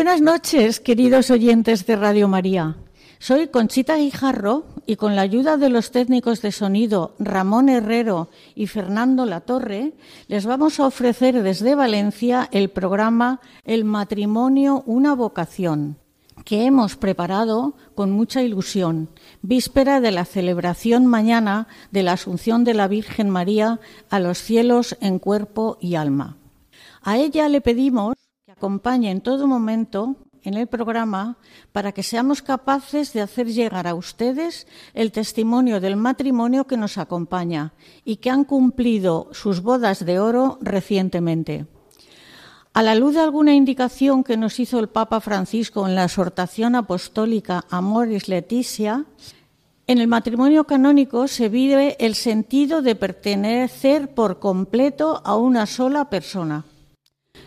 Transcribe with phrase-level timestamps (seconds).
[0.00, 2.78] Buenas noches, queridos oyentes de Radio María.
[3.18, 8.66] Soy Conchita Guijarro y con la ayuda de los técnicos de sonido Ramón Herrero y
[8.66, 9.92] Fernando Latorre,
[10.26, 15.98] les vamos a ofrecer desde Valencia el programa El matrimonio, una vocación,
[16.46, 19.10] que hemos preparado con mucha ilusión,
[19.42, 24.96] víspera de la celebración mañana de la Asunción de la Virgen María a los cielos
[25.02, 26.38] en cuerpo y alma.
[27.02, 28.16] A ella le pedimos
[28.50, 31.38] que acompañe en todo momento en el programa
[31.70, 36.98] para que seamos capaces de hacer llegar a ustedes el testimonio del matrimonio que nos
[36.98, 41.66] acompaña y que han cumplido sus bodas de oro recientemente.
[42.74, 46.74] A la luz de alguna indicación que nos hizo el Papa Francisco en la exhortación
[46.74, 49.04] apostólica Amoris Leticia,
[49.86, 56.10] en el matrimonio canónico se vive el sentido de pertenecer por completo a una sola
[56.10, 56.64] persona.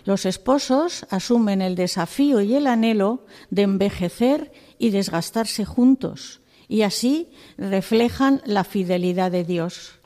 [0.05, 7.29] Los esposos asumen el desafío y el anhelo de envejecer y desgastarse juntos, y así
[7.57, 9.99] reflejan la fidelidad de Dios.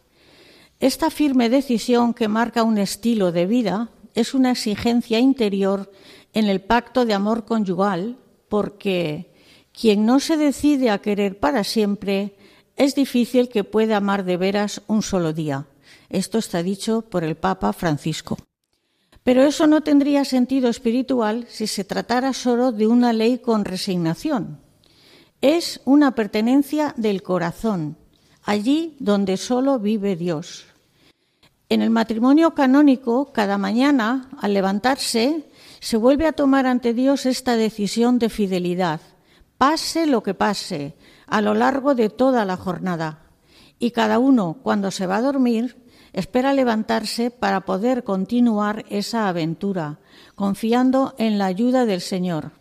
[0.79, 5.91] Esta firme decisión que marca un estilo de vida es una exigencia interior
[6.33, 8.17] en el pacto de amor conyugal,
[8.49, 9.31] porque
[9.71, 12.35] quien no se decide a querer para siempre
[12.75, 15.67] es difícil que pueda amar de veras un solo día.
[16.09, 18.37] Esto está dicho por el Papa Francisco.
[19.27, 24.61] Pero eso no tendría sentido espiritual si se tratara solo de una ley con resignación.
[25.41, 27.97] Es una pertenencia del corazón,
[28.45, 30.67] allí donde solo vive Dios.
[31.67, 35.43] En el matrimonio canónico, cada mañana, al levantarse,
[35.81, 39.01] se vuelve a tomar ante Dios esta decisión de fidelidad,
[39.57, 40.95] pase lo que pase,
[41.25, 43.23] a lo largo de toda la jornada.
[43.77, 45.75] Y cada uno, cuando se va a dormir,
[46.13, 49.99] espera levantarse para poder continuar esa aventura,
[50.35, 52.51] confiando en la ayuda del Señor.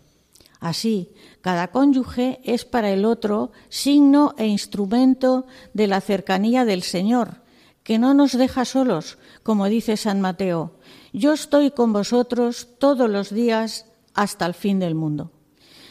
[0.61, 7.43] Así, cada cónyuge es para el otro signo e instrumento de la cercanía del Señor,
[7.83, 10.73] que no nos deja solos, como dice San Mateo.
[11.13, 15.31] Yo estoy con vosotros todos los días hasta el fin del mundo.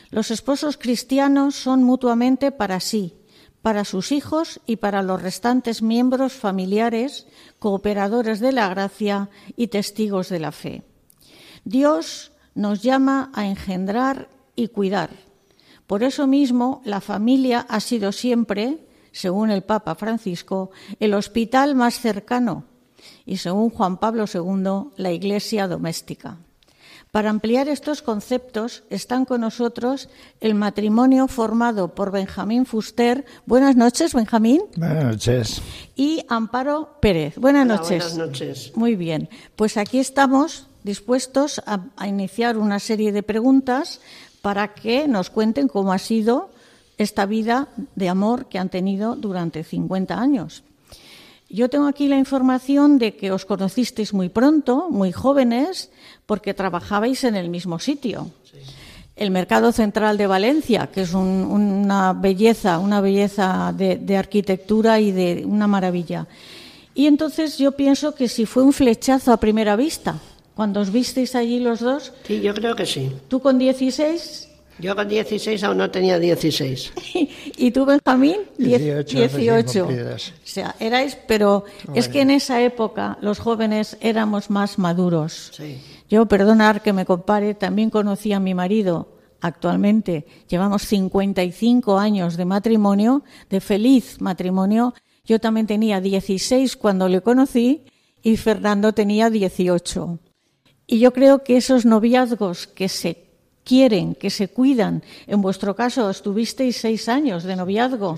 [0.10, 3.14] Los esposos cristianos son mutuamente para sí,
[3.66, 7.26] para sus hijos y para los restantes miembros familiares,
[7.58, 10.84] cooperadores de la gracia y testigos de la fe.
[11.64, 15.10] Dios nos llama a engendrar y cuidar.
[15.88, 22.00] Por eso mismo, la familia ha sido siempre, según el Papa Francisco, el hospital más
[22.00, 22.66] cercano
[23.26, 26.38] y, según Juan Pablo II, la iglesia doméstica.
[27.16, 30.10] Para ampliar estos conceptos están con nosotros
[30.42, 33.24] el matrimonio formado por Benjamín Fuster.
[33.46, 34.64] Buenas noches, Benjamín.
[34.76, 35.62] Buenas noches.
[35.96, 37.38] Y Amparo Pérez.
[37.38, 38.04] Buenas Hola, noches.
[38.04, 38.74] Buenas noches.
[38.76, 39.30] Muy bien.
[39.56, 44.02] Pues aquí estamos dispuestos a, a iniciar una serie de preguntas
[44.42, 46.50] para que nos cuenten cómo ha sido
[46.98, 50.66] esta vida de amor que han tenido durante 50 años.
[51.50, 55.90] Yo tengo aquí la información de que os conocisteis muy pronto, muy jóvenes,
[56.26, 58.32] porque trabajabais en el mismo sitio.
[59.16, 65.00] El Mercado Central de Valencia, que es un- una belleza, una belleza de, de arquitectura
[65.00, 66.28] y de una maravilla.
[66.94, 70.20] Y entonces yo pienso que si fue un flechazo a primera vista,
[70.56, 73.12] cuando os visteis allí los dos, Sí, yo creo que sí.
[73.30, 74.50] tú con 16
[74.80, 76.94] Yo con 16 aún no tenía 16.
[77.58, 78.38] ¿Y tú, Benjamín?
[78.58, 79.86] Diez- 18 recién 18.
[79.86, 80.30] cumplidas.
[80.30, 81.64] O sea, erais, pero
[81.94, 85.52] es que en esa época los jóvenes éramos más maduros.
[85.56, 85.78] Sí.
[86.10, 89.14] Yo, perdonar que me compare, también conocí a mi marido.
[89.42, 94.94] Actualmente llevamos 55 años de matrimonio, de feliz matrimonio.
[95.24, 97.86] Yo también tenía 16 cuando le conocí
[98.22, 100.20] y Fernando tenía 18.
[100.88, 103.25] Y yo creo que esos noviazgos que se
[103.66, 108.16] quieren, que se cuidan, en vuestro caso estuvisteis seis años de noviazgo.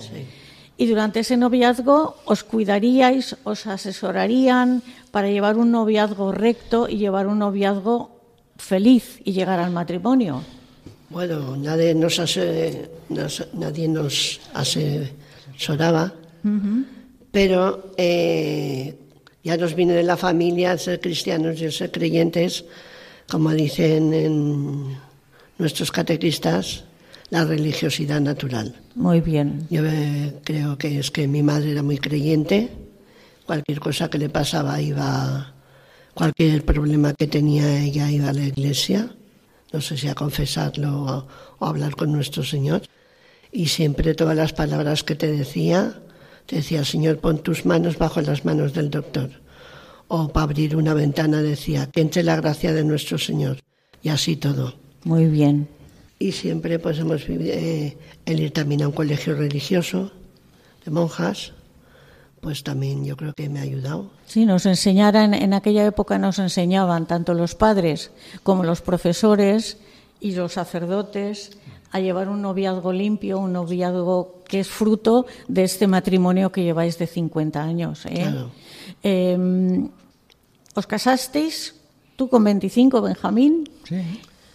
[0.76, 7.26] Y durante ese noviazgo os cuidaríais, os asesorarían para llevar un noviazgo recto y llevar
[7.26, 8.14] un noviazgo
[8.58, 10.44] feliz y llegar al matrimonio.
[11.10, 12.20] Bueno, nadie nos,
[13.08, 16.12] nos- nadie nos asesoraba,
[17.32, 18.94] pero eh,
[19.42, 22.64] ya nos viene de la familia ser cristianos y ser creyentes,
[23.30, 24.96] como dicen en
[25.58, 26.84] nuestros catequistas,
[27.30, 28.74] la religiosidad natural.
[28.94, 29.66] Muy bien.
[29.70, 32.70] Yo eh, creo que es que mi madre era muy creyente,
[33.44, 35.52] cualquier cosa que le pasaba iba,
[36.14, 39.10] cualquier problema que tenía ella iba a la iglesia,
[39.72, 41.26] no sé si a confesarlo o,
[41.58, 42.82] o a hablar con nuestro Señor,
[43.52, 46.00] y siempre todas las palabras que te decía,
[46.46, 49.30] te decía, Señor, pon tus manos bajo las manos del doctor.
[50.08, 53.58] O para abrir una ventana decía, que entre la gracia de nuestro Señor.
[54.02, 54.87] Y así todo.
[55.08, 55.66] Muy bien.
[56.18, 57.96] Y siempre pues hemos vivido, eh,
[58.26, 60.12] el ir también a un colegio religioso
[60.84, 61.54] de monjas,
[62.42, 64.10] pues también yo creo que me ha ayudado.
[64.26, 68.10] Sí, nos enseñaran, en aquella época nos enseñaban tanto los padres
[68.42, 69.78] como los profesores
[70.20, 71.52] y los sacerdotes
[71.90, 76.98] a llevar un noviazgo limpio, un noviazgo que es fruto de este matrimonio que lleváis
[76.98, 78.04] de 50 años.
[78.04, 78.24] ¿eh?
[78.24, 78.50] Claro.
[79.02, 79.88] Eh,
[80.74, 81.76] ¿Os casasteis?
[82.14, 83.96] Tú con 25, Benjamín, Sí.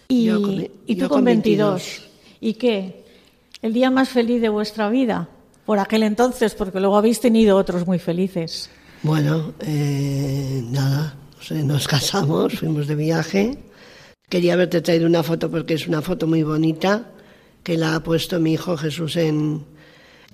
[0.08, 1.70] Y, Yo con- y tú yo con con 22.
[1.74, 2.08] 22.
[2.40, 3.04] ¿Y qué?
[3.62, 5.28] ¿El día más feliz de vuestra vida?
[5.64, 8.68] Por aquel entonces, porque luego habéis tenido otros muy felices.
[9.02, 11.14] Bueno, eh, nada,
[11.50, 13.58] nos casamos, fuimos de viaje.
[14.28, 17.10] Quería haberte traído una foto porque es una foto muy bonita
[17.62, 19.64] que la ha puesto mi hijo Jesús en,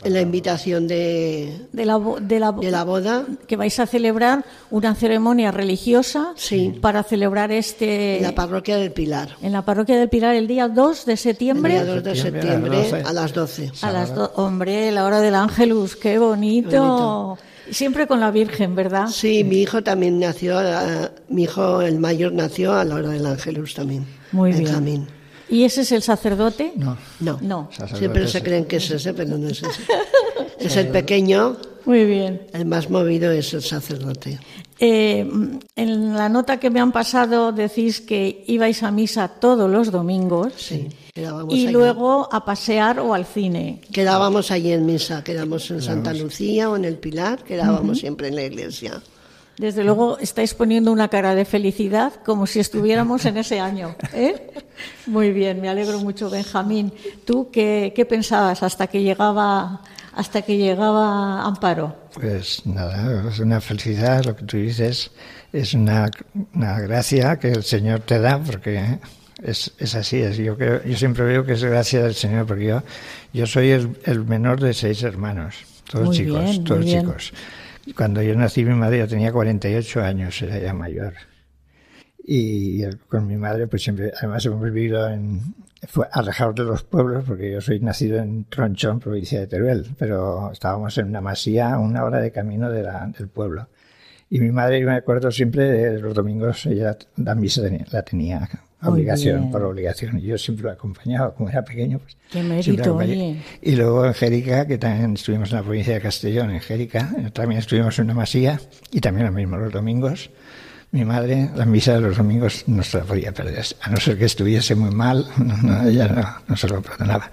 [0.02, 3.24] en la invitación de, De la, de la, de la boda.
[3.46, 6.78] que vais a celebrar una ceremonia religiosa Sí.
[6.80, 9.36] para celebrar este en la parroquia del Pilar.
[9.42, 12.42] en la parroquia del Pilar el día 2 de El septiembre día 2 de Septiembre,
[12.82, 13.72] septiembre a las las 12.
[13.82, 16.70] a las do- hombre la hora del ángelus qué bonito.
[16.70, 17.38] Bonito.
[17.70, 21.98] Y siempre con la Virgen verdad Sí, mi hijo también nació, eh, mi hijo el
[22.00, 24.06] mayor nació a la hora del Ángelus también.
[24.32, 25.04] muy Benjamín.
[25.06, 25.19] bien
[25.50, 26.96] y ese es el sacerdote No.
[27.20, 27.68] No, No.
[27.94, 29.82] Siempre se creen que es ese, pero no es ese.
[30.58, 34.38] es el pequeño, muy bien el más movido es el sacerdote.
[34.82, 35.28] Eh,
[35.76, 40.54] en la nota que me han pasado decís que ibais a misa todos los domingos
[40.56, 41.72] Sí, quedábamos y allí.
[41.72, 43.82] luego a pasear o al cine.
[43.92, 48.36] Quedábamos allí en misa, quedamos en Santa Lucía o en el Pilar, quedábamos siempre en
[48.36, 49.02] la iglesia.
[49.60, 53.94] Desde luego estáis poniendo una cara de felicidad como si estuviéramos en ese año.
[54.14, 54.54] ¿eh?
[55.06, 56.90] Muy bien, me alegro mucho, Benjamín.
[57.26, 59.82] ¿Tú qué, qué pensabas hasta que llegaba
[60.14, 61.94] hasta que llegaba Amparo?
[62.14, 65.10] Pues nada, es una felicidad, lo que tú dices,
[65.52, 66.10] es una,
[66.54, 68.98] una gracia que el Señor te da, porque
[69.42, 72.64] es, es así, es, yo, creo, yo siempre veo que es gracia del Señor, porque
[72.64, 72.82] yo,
[73.34, 75.54] yo soy el, el menor de seis hermanos,
[75.90, 77.12] todos Muy chicos, bien, todos bien.
[77.96, 81.14] Cuando yo nací, mi madre ya tenía 48 años, era ya mayor.
[82.22, 85.54] Y con mi madre, pues siempre, además hemos vivido en,
[85.88, 90.52] fue alejados de los pueblos, porque yo soy nacido en Tronchón, provincia de Teruel, pero
[90.52, 93.68] estábamos en una masía a una hora de camino de la- del pueblo.
[94.28, 98.48] Y mi madre, yo me acuerdo siempre de los domingos, ella la misa la tenía
[98.82, 100.18] obligación, por obligación.
[100.18, 102.16] Y yo siempre lo acompañaba, como era pequeño, pues.
[102.30, 103.36] Qué mérito, oye.
[103.62, 107.30] Y luego en Jérica, que también estuvimos en la provincia de Castellón, en Jérica, eh,
[107.30, 108.60] también estuvimos en una masía,
[108.90, 110.30] y también lo mismo los domingos.
[110.92, 114.18] Mi madre, la misa de los domingos no se la podía perder, a no ser
[114.18, 117.30] que estuviese muy mal, no, no, ella no, no se lo perdonaba.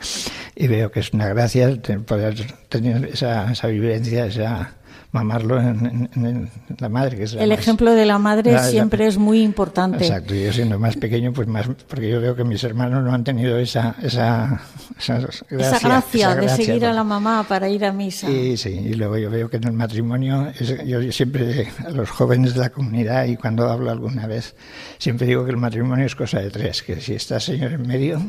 [0.56, 1.76] Y veo que es una gracia
[2.06, 2.36] poder
[2.70, 4.77] tener esa, esa vivencia, esa
[5.12, 6.50] mamarlo en, en- en
[6.80, 9.18] la madre, que es la El más- ejemplo de la madre la- la- siempre es
[9.18, 10.06] muy importante.
[10.06, 13.14] Exacto, y yo siendo más pequeño, pues más, porque yo veo que mis hermanos no
[13.14, 14.62] han tenido esa, esa,
[15.00, 16.96] esa gracia, esa gracia esa de gracia, seguir a ¿no?
[16.96, 18.30] la mamá para ir a misa.
[18.30, 22.10] Y sí, y luego yo veo que en el matrimonio, es- yo siempre a los
[22.10, 24.56] jóvenes de la comunidad y cuando hablo alguna vez,
[24.98, 27.88] siempre digo que el matrimonio es cosa de tres, que si está el Señor en
[27.88, 28.22] medio,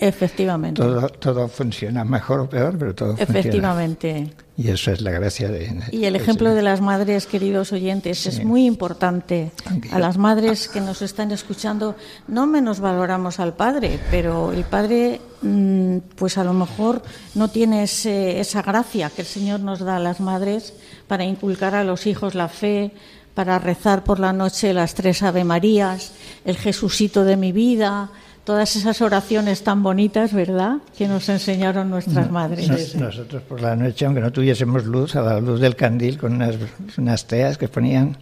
[0.00, 0.80] Efectivamente.
[0.80, 4.12] Todo, todo funciona mejor o peor, pero todo Efectivamente.
[4.14, 4.44] funciona.
[4.56, 5.80] Y eso es la gracia de...
[5.92, 9.52] Y el ejemplo de las madres, queridos oyentes, es muy importante.
[9.92, 11.96] A las madres que nos están escuchando,
[12.28, 17.02] no menos valoramos al padre, pero el padre, mm, pues a lo mejor
[17.34, 20.74] no tiene ese- esa gracia que el Señor nos da a las madres
[21.08, 22.90] para inculcar a los hijos la fe,
[23.34, 26.12] para rezar por la noche las tres Ave Marías,
[26.44, 28.10] el Jesucito de mi vida,
[28.44, 32.68] todas esas oraciones tan bonitas, ¿verdad?, que nos enseñaron nuestras madres.
[32.68, 36.34] Nos- nosotros por la noche, aunque no tuviésemos luz, a la luz del candil, con
[36.34, 36.56] unas,
[36.98, 38.16] unas teas que ponían,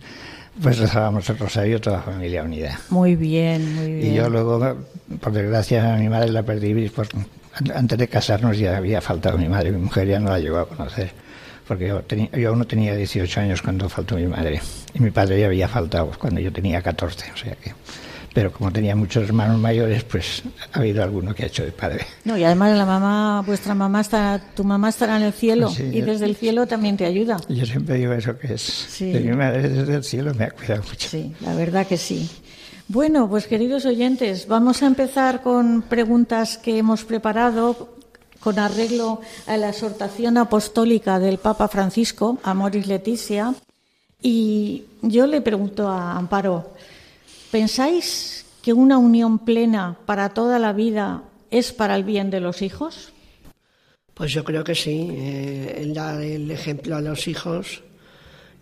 [0.63, 2.79] pues rezábamos el rosario toda la familia unida.
[2.91, 4.13] Muy bien, muy bien.
[4.13, 4.77] Y yo luego,
[5.21, 6.89] por desgracia, a mi madre la perdí.
[6.89, 7.07] Por,
[7.75, 9.71] antes de casarnos ya había faltado mi madre.
[9.71, 11.13] Mi mujer ya no la llegó a conocer.
[11.67, 12.03] Porque yo,
[12.37, 14.61] yo aún no tenía 18 años cuando faltó mi madre.
[14.95, 17.31] Y mi padre ya había faltado cuando yo tenía 14.
[17.33, 17.73] O sea que,
[18.39, 22.07] pero como tenía muchos hermanos mayores, pues ha habido alguno que ha hecho de padre.
[22.23, 25.83] No, y además la mamá, vuestra mamá está, tu mamá estará en el cielo Sí,
[25.93, 27.39] y desde el cielo también te ayuda.
[27.49, 29.11] Yo siempre digo eso, que es Sí.
[29.11, 31.09] de mi madre desde el cielo me ha cuidado mucho.
[31.09, 32.31] Sí, la verdad que sí.
[32.87, 37.97] Bueno, pues queridos oyentes, vamos a empezar con preguntas que hemos preparado
[38.39, 43.53] con arreglo a la exhortación apostólica del Papa Francisco, Amoris Leticia.
[44.23, 46.73] Y yo le pregunto a Amparo,
[47.51, 52.63] ¿pensáis que una unión plena para toda la vida es para el bien de los
[52.63, 53.13] hijos?
[54.15, 55.09] Pues yo creo que sí.
[55.11, 57.83] eh, dar el ejemplo a los hijos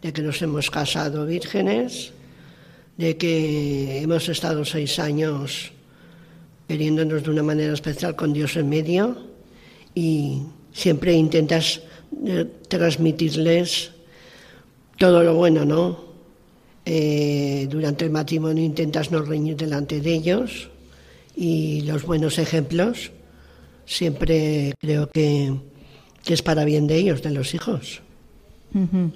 [0.02, 2.12] de que nos hemos casado vírgenes,
[2.97, 5.73] de que hemos estado seis años
[6.69, 9.16] queriéndonos de una manera especial con Dios en medio
[9.95, 11.81] y siempre intentas
[12.25, 13.90] eh, transmitirles
[14.99, 16.05] todo lo bueno, ¿no?
[16.88, 20.71] Eh, durante el matrimonio intentas no reñir delante de ellos
[21.35, 23.11] y los buenos ejemplos
[23.85, 25.52] siempre creo que,
[26.23, 28.02] que es para bien de ellos, de los hijos.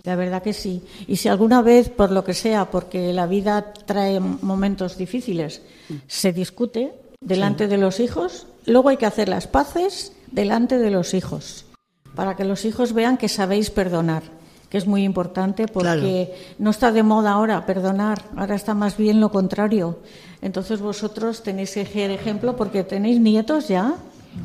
[0.05, 0.83] La verdad que sí.
[1.07, 5.63] Y si alguna vez, por lo que sea, porque la vida trae momentos difíciles,
[6.07, 11.13] se discute delante de los hijos, luego hay que hacer las paces delante de los
[11.15, 11.67] hijos,
[12.15, 14.23] para que los hijos vean que sabéis perdonar,
[14.71, 19.21] que es muy importante porque no está de moda ahora perdonar, ahora está más bien
[19.21, 19.99] lo contrario.
[20.41, 23.95] Entonces vosotros tenéis que ser ejemplo porque tenéis nietos ya.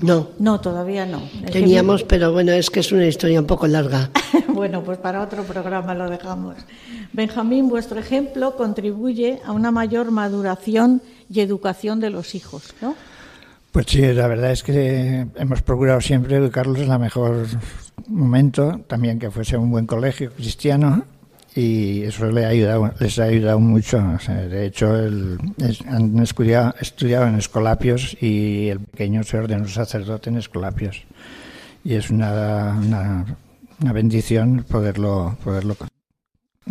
[0.01, 1.21] No, No, todavía no.
[1.45, 4.09] Que- teníamos, pero bueno, es que es una historia un poco larga.
[4.47, 6.55] bueno, pues para otro programa lo dejamos.
[7.13, 12.95] Benjamín, vuestro ejemplo contribuye a una mayor maduración y educación de los hijos, ¿no?
[13.71, 17.45] Pues sí, la verdad es que hemos procurado siempre educarlos en el mejor
[18.07, 21.03] momento, también que fuese un buen colegio cristiano
[21.55, 23.97] y eso le ha ayudado, les ha ayudado mucho.
[24.27, 30.29] De hecho, el- es- han estudiado, estudiado en Escolapios y el pequeño se ordenó sacerdote
[30.29, 31.03] en Escolapios.
[31.83, 33.25] Y es una, una,
[33.81, 35.77] una bendición poderlo, poderlo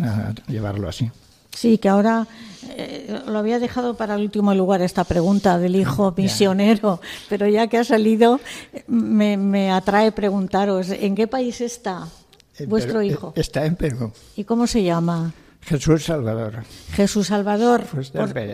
[0.02, 1.11] ah, llevarlo así.
[1.55, 2.27] Sí, que ahora
[2.77, 7.67] eh, lo había dejado para el último lugar esta pregunta del hijo misionero, pero ya
[7.69, 8.41] que ha salido,
[8.87, 12.09] me, me atrae preguntaros, ¿en qué país está
[12.67, 13.33] vuestro Perú- hijo?
[13.37, 14.13] Está en Perú.
[14.37, 15.33] ¿Y cómo se llama?
[15.63, 16.65] Jesús Salvador.
[16.93, 18.05] Jesús Salvador, por-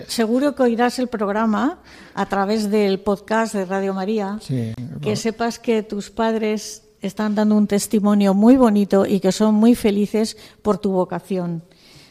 [0.06, 1.78] seguro que oirás el programa
[2.14, 4.38] a través del podcast de Radio María.
[4.40, 9.54] Sí, que sepas que tus padres están dando un testimonio muy bonito y que son
[9.56, 11.62] muy felices por tu vocación.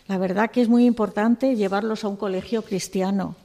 [0.10, 3.36] La verdad que es muy importante llevarlos a un colegio cristiano,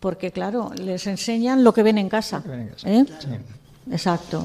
[0.00, 2.42] porque claro, les enseñan lo que ven en casa.
[2.46, 3.04] ven en casa, ¿eh?
[3.90, 4.42] Exacto.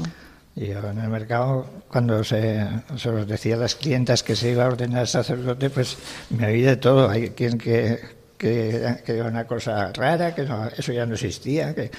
[0.54, 4.52] Y yo en el mercado, cuando se, se los decía a las clientas que se
[4.52, 5.98] iba a ordenar sacerdote, pues
[6.30, 7.10] me oí de todo.
[7.10, 8.02] Hay quien que,
[8.38, 11.90] que, que era una cosa rara, que no, eso ya no existía, que,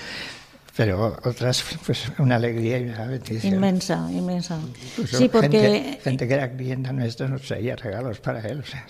[0.76, 3.54] pero otras, pues una alegría y una bendición.
[3.54, 4.58] Inmensa, inmensa.
[4.90, 8.60] Incluso Sí, porque gente, gente que era clienta nuestra nos traía regalos para él.
[8.60, 8.84] O sea,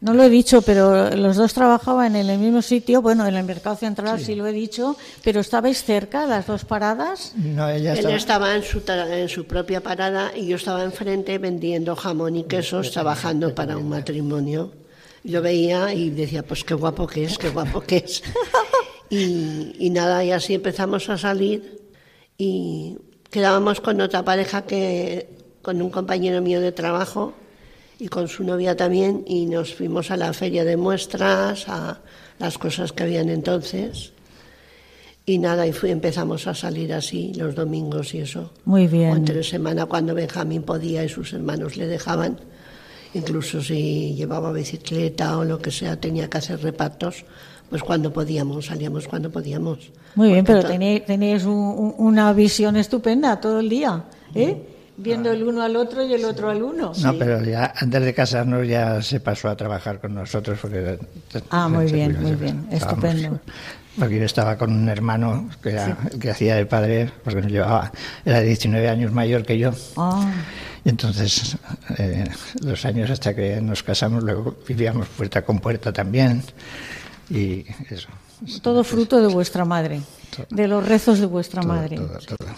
[0.00, 3.44] No lo he dicho, pero los dos trabajaban en el mismo sitio, bueno, en el
[3.44, 7.32] Mercado Central sí, lo he dicho, pero estabais cerca, las dos paradas.
[7.34, 11.38] no, ella Él estaba, estaba en su, en su propia parada y yo estaba enfrente
[11.38, 14.72] vendiendo jamón y quesos, trabajando para un matrimonio.
[15.24, 18.22] Lo veía y decía, pues qué guapo que es, qué guapo que es.
[19.10, 21.80] Y, y nada, y así empezamos a salir
[22.36, 22.98] y
[23.30, 25.30] quedábamos con otra pareja que,
[25.62, 27.32] con un compañero mío de trabajo
[27.98, 32.00] y con su novia también y nos fuimos a la feria de muestras, a
[32.38, 34.12] las cosas que habían entonces.
[35.26, 38.52] Y nada, y fui, empezamos a salir así los domingos y eso.
[38.64, 39.10] Muy O bien.
[39.16, 42.38] entre semana cuando Benjamín podía y sus hermanos le dejaban.
[43.14, 47.24] Incluso si llevaba bicicleta o lo que sea, tenía que hacer repartos,
[47.68, 49.90] pues cuando podíamos, salíamos cuando podíamos.
[50.14, 54.04] Muy bien, pero Porque to- tenéis, tenéis un- un- una visión estupenda todo el día,
[54.34, 54.62] ¿eh?
[55.00, 56.92] Viendo el uno al otro y el otro al uno.
[57.02, 60.58] No, pero ya antes de casarnos ya se pasó a trabajar con nosotros.
[60.60, 60.98] Porque,
[61.50, 63.38] Ah, muy bien, muy bien, estupendo.
[63.96, 67.92] Porque yo estaba con un hermano que, era, que hacía de padre, porque nos llevaba,
[68.24, 69.70] era 19 años mayor que yo.
[69.96, 70.30] Ah,
[70.84, 71.56] Y entonces,
[71.98, 72.28] eh,
[72.62, 76.42] los años hasta que nos casamos, luego vivíamos puerta con puerta también.
[77.30, 78.08] Y eso.
[78.62, 80.00] todo fruto de vuestra madre,
[80.50, 81.96] de los rezos de vuestra todo, madre.
[81.96, 82.48] todo, todo.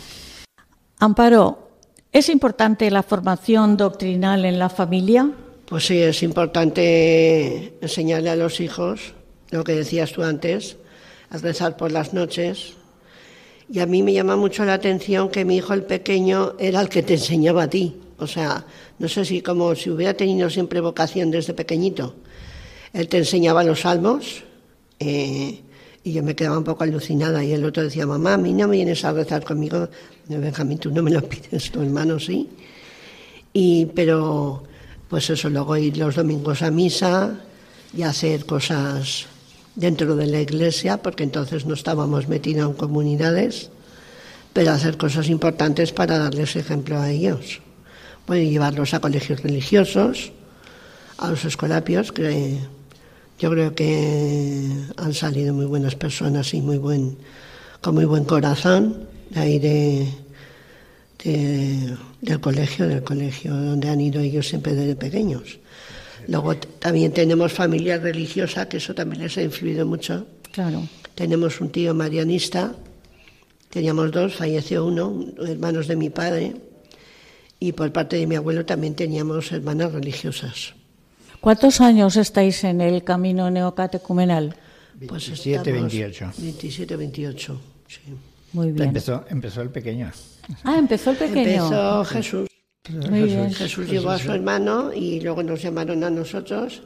[0.99, 1.70] Amparo,
[2.13, 5.31] ¿es importante la formación doctrinal en la familia?
[5.67, 9.15] Pues sí, es importante enseñarle a los hijos
[9.51, 10.77] lo que decías tú antes,
[11.31, 12.75] a rezar por las noches.
[13.73, 16.89] Y a mí me llama mucho la atención que mi hijo el pequeño era el
[16.89, 17.97] que te enseñaba a ti.
[18.19, 18.65] O sea,
[18.99, 22.15] no sé si como si hubiera tenido siempre vocación desde pequeñito.
[22.93, 24.43] Él te enseñaba los salmos
[24.99, 25.61] eh,
[26.03, 27.45] y yo me quedaba un poco alucinada.
[27.45, 29.89] Y el otro decía, mamá, a mí no me vienes a rezar conmigo.
[30.39, 32.49] Benjamín, tú no me lo pides, tu hermano sí.
[33.53, 34.63] Y, pero,
[35.09, 37.41] pues eso, luego ir los domingos a misa
[37.93, 39.27] y hacer cosas
[39.75, 43.71] dentro de la iglesia, porque entonces no estábamos metidos en comunidades,
[44.53, 47.61] pero hacer cosas importantes para darles ejemplo a ellos.
[48.27, 50.33] Bueno, llevarlos a colegios religiosos,
[51.19, 52.59] a los escolapios, que
[53.39, 57.17] yo creo que han salido muy buenas personas y muy buen,
[57.81, 60.07] con muy buen corazón de ahí de,
[61.25, 65.59] de- del colegio, del colegio donde han ido ellos siempre desde pequeños.
[66.29, 70.27] Luego también tenemos familia religiosa, que eso también les ha influido mucho.
[70.53, 70.87] Claro.
[71.15, 72.75] Tenemos un tío marianista,
[73.71, 76.55] teníamos dos, falleció uno, hermanos de mi padre,
[77.59, 80.75] y por parte de mi abuelo también teníamos hermanas religiosas.
[81.41, 84.57] ¿Cuántos años estáis en el camino neocatecumenal?
[85.09, 86.33] Pues 27, estamos- 28.
[86.39, 87.99] 27, 28, sí.
[88.53, 88.89] Muy bien.
[88.89, 90.11] Empezó, empezó el pequeño.
[90.65, 91.65] Ah, empezó el pequeño.
[91.65, 92.49] Empezó Jesús.
[93.09, 93.53] Muy bien.
[93.53, 96.83] Jesús llevó a su hermano y luego nos llamaron a nosotros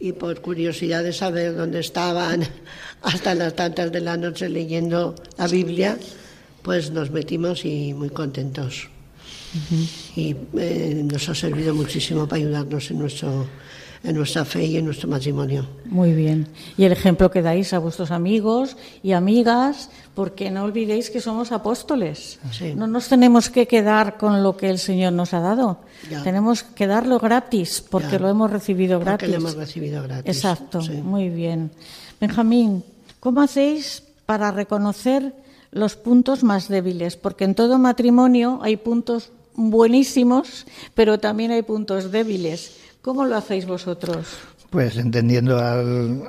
[0.00, 2.42] y por curiosidad de saber dónde estaban
[3.02, 5.98] hasta las tantas de la noche leyendo la Biblia,
[6.62, 8.88] pues nos metimos y muy contentos.
[10.14, 13.46] Y eh, nos ha servido muchísimo para ayudarnos en, nuestro,
[14.02, 15.66] en nuestra fe y en nuestro matrimonio.
[15.84, 16.46] Muy bien.
[16.78, 21.52] Y el ejemplo que dais a vuestros amigos y amigas, porque no olvidéis que somos
[21.52, 22.38] apóstoles.
[22.50, 22.72] Sí.
[22.74, 25.80] No nos tenemos que quedar con lo que el Señor nos ha dado.
[26.10, 26.22] Ya.
[26.22, 28.18] Tenemos que darlo gratis, porque Ya.
[28.20, 29.28] lo hemos recibido Porque gratis.
[29.28, 30.34] lo hemos recibido gratis.
[30.34, 30.92] Exacto, Sí.
[30.92, 31.70] muy bien.
[32.20, 32.82] Benjamín,
[33.20, 35.34] ¿cómo hacéis para reconocer
[35.72, 37.16] los puntos más débiles?
[37.16, 42.72] Porque en todo matrimonio hay puntos buenísimos, pero también hay puntos débiles.
[43.02, 44.26] ¿Cómo lo hacéis vosotros?
[44.70, 46.22] Pues entendiendo al,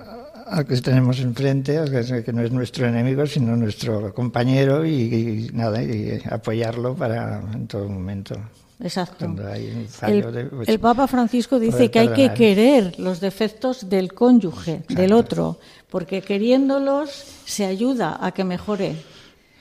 [0.48, 4.92] al que tenemos enfrente, al que, que no es nuestro enemigo, sino nuestro compañero y,
[4.92, 8.36] y nada, y apoyarlo para en todo momento.
[8.84, 9.18] Exacto.
[9.20, 13.00] Cuando hay un fallo El, de- pues, el Papa Francisco dice que hay que querer
[13.00, 17.12] los defectos del cónyuge, del otro, porque queriéndolos
[17.46, 18.96] se ayuda a que mejore.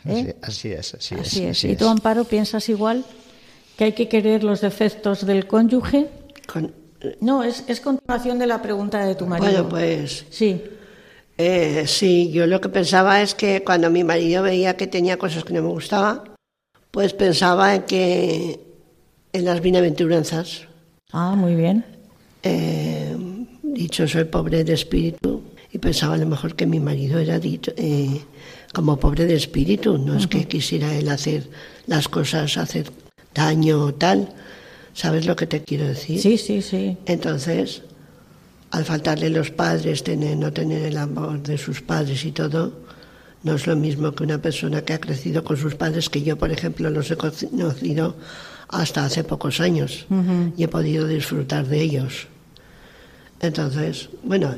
[0.06, 0.34] ¿eh?
[0.40, 1.58] Así, así es, así, Así es.
[1.58, 3.04] así ¿Y tú, Amparo, piensas igual?
[3.76, 6.08] ¿Que hay que querer los defectos del cónyuge?
[6.50, 6.72] Con-
[7.20, 9.64] No, es, es continuación de la pregunta de tu marido.
[9.64, 10.62] bueno, pues Sí,
[11.38, 15.42] Eh, sí, yo lo que pensaba es que cuando mi marido veía que tenía cosas
[15.44, 16.20] que no me gustaban,
[16.90, 18.60] pues pensaba en que
[19.32, 20.66] en las bienaventuranzas,
[21.12, 21.84] ah, muy bien.
[22.42, 23.16] eh,
[23.62, 27.72] dicho soy pobre de espíritu, y pensaba a lo mejor que mi marido era dicho,
[27.76, 28.20] eh,
[28.74, 31.48] como pobre de espíritu, no es que quisiera él hacer
[31.86, 32.90] las cosas, hacer
[33.34, 34.28] daño o tal,
[34.94, 36.20] ¿sabes lo que te quiero decir?
[36.20, 36.96] Sí, sí, sí.
[37.06, 37.82] Entonces,
[38.70, 42.72] al faltarle los padres, tener, no tener el amor de sus padres y todo,
[43.42, 46.36] no es lo mismo que una persona que ha crecido con sus padres, que yo,
[46.36, 48.16] por ejemplo, los he conocido
[48.68, 50.06] hasta hace pocos años
[50.56, 52.28] y he podido disfrutar de ellos.
[53.40, 54.54] Entonces, bueno,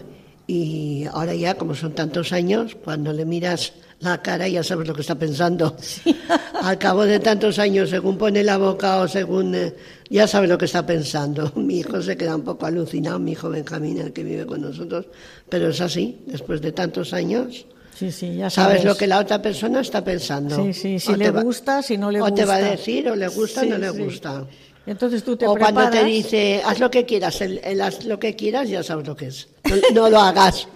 [0.47, 4.95] y ahora ya, como son tantos años, cuando le miras la cara ya sabes lo
[4.95, 5.77] que está pensando.
[6.63, 9.55] Al cabo de tantos años, según pone la boca o según...
[9.55, 9.75] eh,
[10.11, 11.51] ya sabe lo que está pensando.
[11.57, 15.07] Mi hijo se queda un poco alucinado, mi hijo Benjamín, el que vive con nosotros,
[15.49, 19.19] pero es así, después de tantos años, Sí, sí, ya sabes sabes lo que la
[19.21, 20.57] otra persona está pensando.
[20.65, 22.35] Sí, sí, si O le va- gusta, si no le o gusta.
[22.37, 23.99] te va a decir o le gusta o Sí, no le sí.
[24.03, 24.45] gusta.
[24.87, 25.75] Entonces tú te o preparas.
[25.91, 29.07] cuando te dice, haz lo que quieras, el, el haz lo que quieras, ya sabes
[29.07, 29.47] lo que es.
[29.69, 30.67] No, no lo hagas.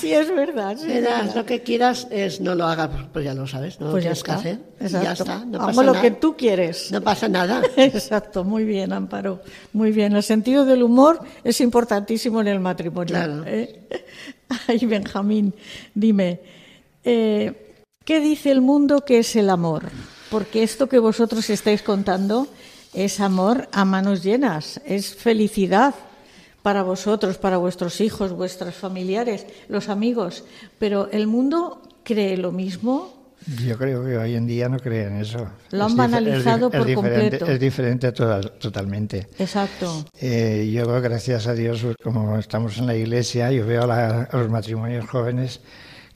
[0.00, 0.76] Sí, es verdad.
[0.76, 1.36] sí, es Verás, verdad.
[1.36, 4.12] lo que quieras es no lo hagas, pues ya lo sabes, no lo Pues ya
[4.14, 4.58] que hacer.
[4.80, 5.04] Exacto.
[5.04, 6.02] Ya está, no Hago pasa lo nada.
[6.02, 6.92] que tú quieres.
[6.92, 7.62] No pasa nada.
[7.76, 9.40] Exacto, muy bien, Amparo.
[9.72, 10.14] Muy bien.
[10.14, 13.14] El sentido del humor es importantísimo en el matrimonio.
[13.14, 13.42] Claro.
[13.46, 13.88] ¿eh?
[14.68, 15.54] Ay, Benjamín,
[15.94, 16.40] dime,
[17.04, 19.84] eh, ¿qué dice el mundo que es el amor?
[20.30, 22.46] Porque esto que vosotros estáis contando
[22.94, 25.94] es amor a manos llenas, es felicidad
[26.68, 30.44] para vosotros, para vuestros hijos, vuestros familiares, los amigos.
[30.78, 33.32] Pero el mundo cree lo mismo.
[33.66, 35.48] Yo creo que hoy en día no creen eso.
[35.70, 37.46] Lo han Es banalizado por es completo.
[37.46, 39.28] Es diferente total- totalmente.
[39.38, 40.04] Exacto.
[40.20, 44.36] Eh, yo, gracias a Dios, como estamos en la iglesia, yo veo a, la- a
[44.36, 45.62] los matrimonios jóvenes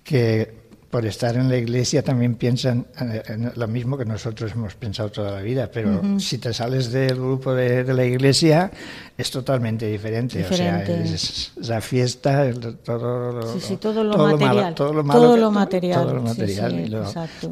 [0.04, 0.52] que
[0.92, 5.10] por estar en la iglesia también piensan en, en lo mismo que nosotros hemos pensado
[5.10, 8.70] toda la vida, pero si te sales del grupo de, de la iglesia
[9.16, 10.36] es totalmente diferente.
[10.36, 10.92] Diferente.
[10.92, 14.74] O sea, es, es la fiesta, el- todo, lo- Sí, sí, todo lo malo- material.
[14.74, 16.02] todo lo malo Todo que- lo material.
[16.02, 17.04] todo lo material sí, y lo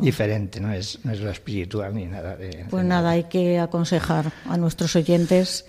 [0.02, 2.66] diferente, no es, no es lo espiritual ni nada de...
[2.68, 5.64] Pues de nada, hay que aconsejar a nuestros oyentes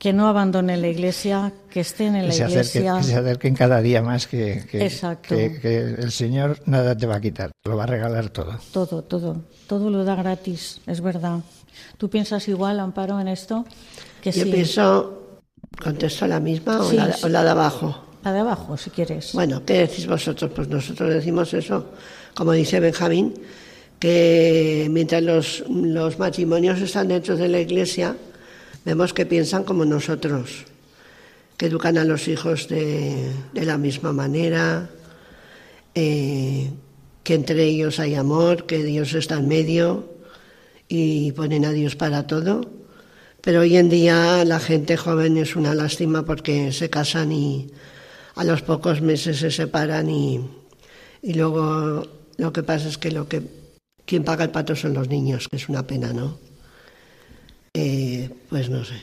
[0.00, 2.96] que no abandonen la iglesia, que estén en que la se, acerquen, iglesia.
[2.96, 5.36] que se acerquen cada día más, que, que, Exacto.
[5.36, 8.58] que- que el Señor nada te va a quitar, te lo va a regalar todo.
[8.72, 11.40] Todo, todo, todo lo da gratis, es verdad.
[11.98, 13.66] ¿Tú piensas igual, Amparo, en esto?
[14.22, 14.50] Que Yo sí.
[14.50, 15.38] pienso,
[15.82, 17.26] contesto la misma o, Sí, la, sí.
[17.26, 18.04] o la de abajo.
[18.24, 19.34] La de abajo, si quieres.
[19.34, 20.50] Bueno, ¿qué decís vosotros?
[20.56, 21.90] Pues nosotros decimos eso,
[22.34, 23.34] como dice Benjamín,
[23.98, 28.16] que mientras los, los matrimonios están dentro de la iglesia,
[28.84, 30.64] vemos que piensan como nosotros,
[31.56, 34.90] que educan a los hijos de, la misma manera,
[35.94, 36.70] eh,
[37.22, 40.08] que entre ellos hay amor, que Dios está en medio
[40.88, 42.70] y ponen a Dios para todo.
[43.40, 47.70] Pero hoy en día la gente joven es una lástima porque se casan y
[48.34, 50.40] a los pocos meses se separan y,
[51.22, 53.42] y luego lo que pasa es que lo que
[54.04, 56.49] quien paga el pato son los niños, que es una pena, ¿no?
[57.74, 58.94] Eh, pues no sé,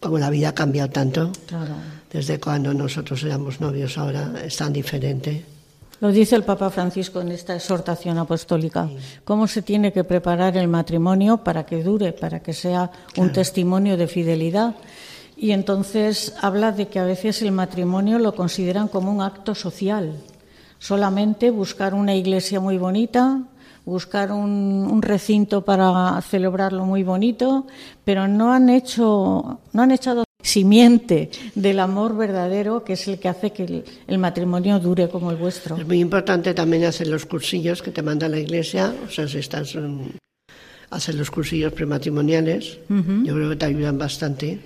[0.00, 1.74] como la vida ha cambiado tanto Claro.
[2.12, 5.46] desde cuando nosotros éramos novios ahora es tan diferente.
[6.00, 8.90] Lo dice el Papa Francisco en esta exhortación apostólica.
[9.24, 13.96] ¿Cómo se tiene que preparar el matrimonio para que dure, para que sea un testimonio
[13.96, 14.74] de fidelidad?
[15.36, 20.12] Y entonces habla de que a veces el matrimonio lo consideran como un acto social.
[20.80, 23.40] Solamente buscar una iglesia muy bonita,
[23.84, 27.66] buscar un, un recinto para celebrarlo muy bonito,
[28.04, 33.28] pero no han hecho, no han echado simiente del amor verdadero que es el que
[33.28, 35.76] hace que el, el matrimonio dure como el vuestro.
[35.76, 39.38] Es muy importante también hacer los cursillos que te manda la iglesia, o sea, si
[39.38, 40.16] estás en-
[40.90, 44.60] hacer los cursillos prematrimoniales, yo creo que te ayudan bastante,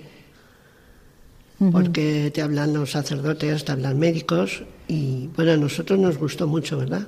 [1.71, 6.77] porque te hablan los sacerdotes, te hablan médicos, y bueno, a nosotros nos gustó mucho,
[6.77, 7.07] ¿verdad?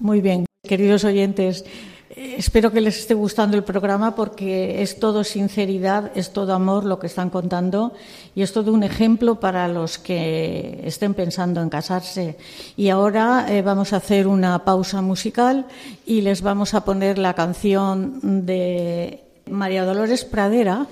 [0.00, 1.64] Muy bien, queridos oyentes,
[2.10, 6.84] eh, espero que les esté gustando el programa porque es todo sinceridad, es todo amor
[6.84, 7.94] lo que están contando
[8.34, 12.36] y es todo un ejemplo para los que estén pensando en casarse.
[12.76, 15.66] Y ahora eh, vamos a hacer una pausa musical
[16.04, 20.86] y les vamos a poner la canción de María Dolores Pradera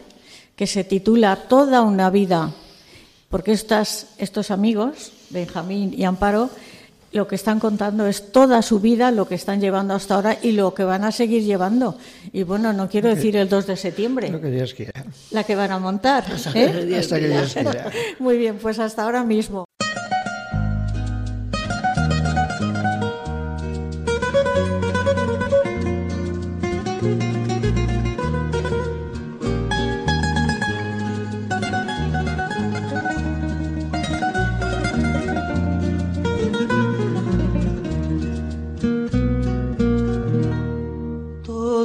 [0.56, 2.52] que se titula Toda una vida
[3.34, 6.50] porque estos amigos, Benjamín y Amparo,
[7.14, 10.52] lo que están contando es toda su vida, lo que están llevando hasta ahora y
[10.52, 11.96] lo que van a seguir llevando.
[12.32, 15.04] Y bueno, no quiero decir el 2 de Lo septiembre, que Dios quiera.
[15.30, 16.24] la que van a montar.
[16.28, 16.32] ¿eh?
[16.34, 17.90] Hasta que Dios quiera.
[18.18, 19.64] Muy bien, pues hasta ahora mismo.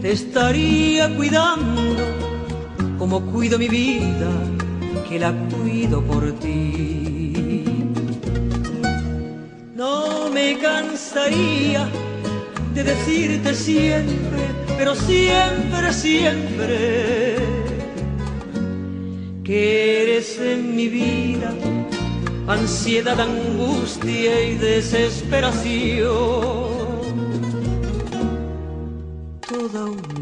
[0.00, 2.04] te estaría cuidando
[2.98, 4.30] como cuido mi vida,
[5.08, 7.72] que la cuido por ti.
[9.74, 11.88] No me cansaría
[12.74, 14.40] de decirte siempre,
[14.78, 17.36] pero siempre, siempre,
[19.44, 21.52] que eres en mi vida
[22.50, 26.69] ansiedad, angustia y desesperación.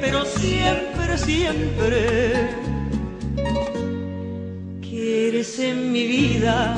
[0.00, 2.56] Pero siempre, siempre,
[4.80, 6.74] que eres en mi vida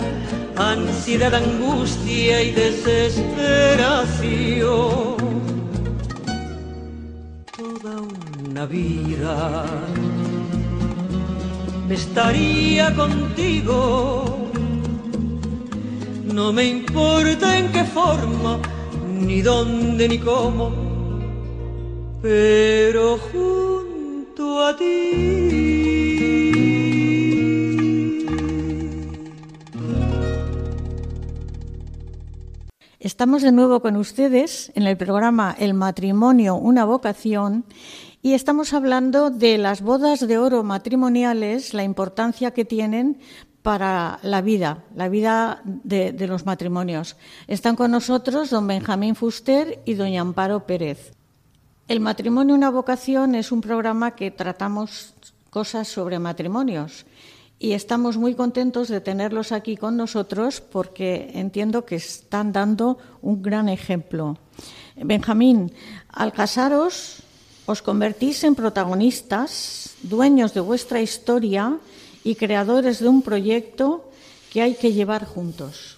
[0.56, 5.16] ansiedad, angustia y desesperación.
[7.56, 8.00] Toda
[8.48, 9.64] una vida
[11.88, 14.50] me estaría contigo.
[16.24, 18.58] No me importa en qué forma
[19.06, 20.72] ni dónde ni cómo,
[22.22, 25.72] pero junto a ti.
[33.00, 37.64] Estamos de nuevo con ustedes en el programa El matrimonio, una vocación
[38.22, 43.18] y estamos hablando de las bodas de oro matrimoniales, la importancia que tienen
[43.62, 47.16] para la vida, la vida de, los matrimonios.
[47.48, 51.12] Están con nosotros don Benjamín Fuster y doña Amparo Pérez.
[51.92, 55.12] El matrimonio una vocación es un programa que tratamos
[55.50, 57.04] cosas sobre matrimonios
[57.58, 63.42] y estamos muy contentos de tenerlos aquí con nosotros porque entiendo que están dando un
[63.42, 64.38] gran ejemplo.
[64.96, 65.70] Benjamín,
[66.08, 67.24] al casaros
[67.66, 71.76] os convertís en protagonistas, dueños de vuestra historia
[72.24, 74.08] y creadores de un proyecto
[74.50, 75.91] que hay que llevar juntos.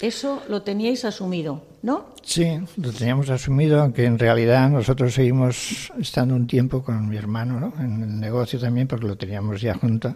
[0.00, 2.14] Eso lo teníais asumido, ¿no?
[2.22, 7.58] Sí, lo teníamos asumido, aunque en realidad nosotros seguimos estando un tiempo con mi hermano,
[7.58, 7.72] ¿no?
[7.78, 10.14] En el negocio también, porque lo teníamos ya junto.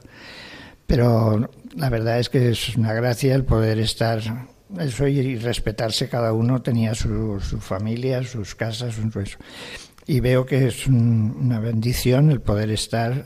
[0.86, 4.20] Pero la verdad es que es una gracia el poder estar
[4.78, 9.38] eso y respetarse cada uno tenía su, su familia, sus casas, su, eso.
[10.06, 13.24] y veo que es una bendición el poder estar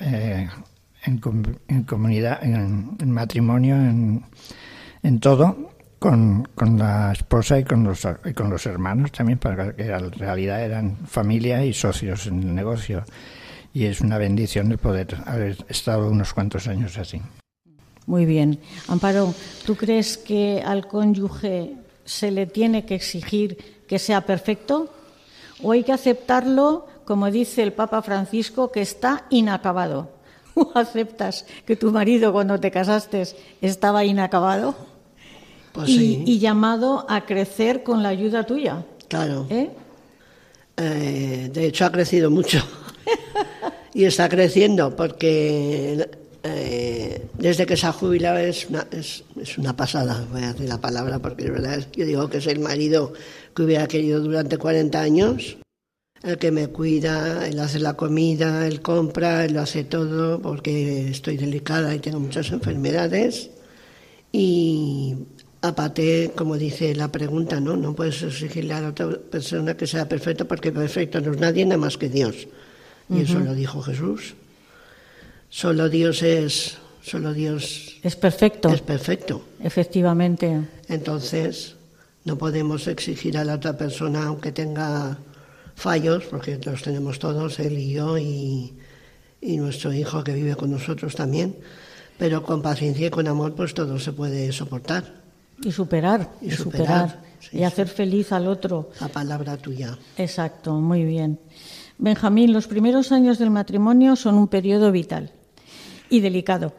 [0.00, 0.48] eh,
[1.04, 3.76] en, comunidad, en, matrimonio,
[5.02, 9.86] en, todo, con, la esposa y con, los, y con los hermanos también, para que
[9.86, 13.04] en realidad eran familia y socios en el negocio.
[13.74, 17.20] Y es una bendición el poder haber estado unos cuantos años así.
[18.06, 18.58] Muy bien.
[18.86, 19.34] Amparo,
[19.66, 24.92] ¿tú crees que al cónyuge se le tiene que exigir que sea perfecto?
[25.62, 30.10] ¿O hay que aceptarlo, como dice el Papa Francisco, que está inacabado?
[30.74, 33.24] aceptas que tu marido cuando te casaste
[33.60, 34.74] estaba inacabado
[35.78, 38.84] pues y, llamado a crecer con la ayuda tuya.
[39.08, 39.46] Claro.
[39.48, 39.70] ¿Eh?
[40.76, 42.58] Eh, de hecho, ha crecido mucho.
[43.94, 46.08] y está creciendo porque
[46.42, 49.22] eh, desde que se ha jubilado es una, es,
[49.56, 52.58] una pasada, voy a decir la palabra, porque es verdad, yo digo que es el
[52.58, 53.12] marido
[53.54, 55.58] que hubiera querido durante 40 años
[56.22, 61.08] el que me cuida, él hace la comida, él compra, él lo hace todo porque
[61.08, 63.50] estoy delicada y tengo muchas enfermedades.
[64.32, 65.14] Y
[65.62, 67.76] aparte, como dice la pregunta, ¿no?
[67.76, 71.64] No puedes exigirle a la otra persona que sea perfecto porque perfecto no es nadie
[71.64, 72.48] nada más que Dios.
[73.10, 74.34] Y eso lo dijo Jesús.
[75.48, 78.68] Solo Dios es, solo Dios es perfecto.
[78.68, 79.42] Es perfecto.
[79.62, 80.60] Efectivamente.
[80.88, 81.74] Entonces,
[82.24, 85.18] no podemos exigir a la otra persona aunque tenga
[85.74, 88.74] fallos, porque los tenemos todos, él y yo y,
[89.40, 91.56] nuestro hijo que vive con nosotros también,
[92.18, 95.27] pero con paciencia y con amor pues todo se puede soportar.
[95.62, 97.20] Y superar, y, superar,
[97.52, 98.90] y hacer feliz al otro.
[99.00, 99.98] La palabra tuya.
[100.16, 101.40] Exacto, muy bien.
[101.98, 105.32] Benjamín, los primeros años del matrimonio son un periodo vital
[106.08, 106.72] y delicado.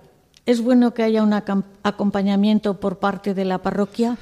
[0.45, 4.17] ¿Es bueno que haya un acompañamiento por parte de la parroquia?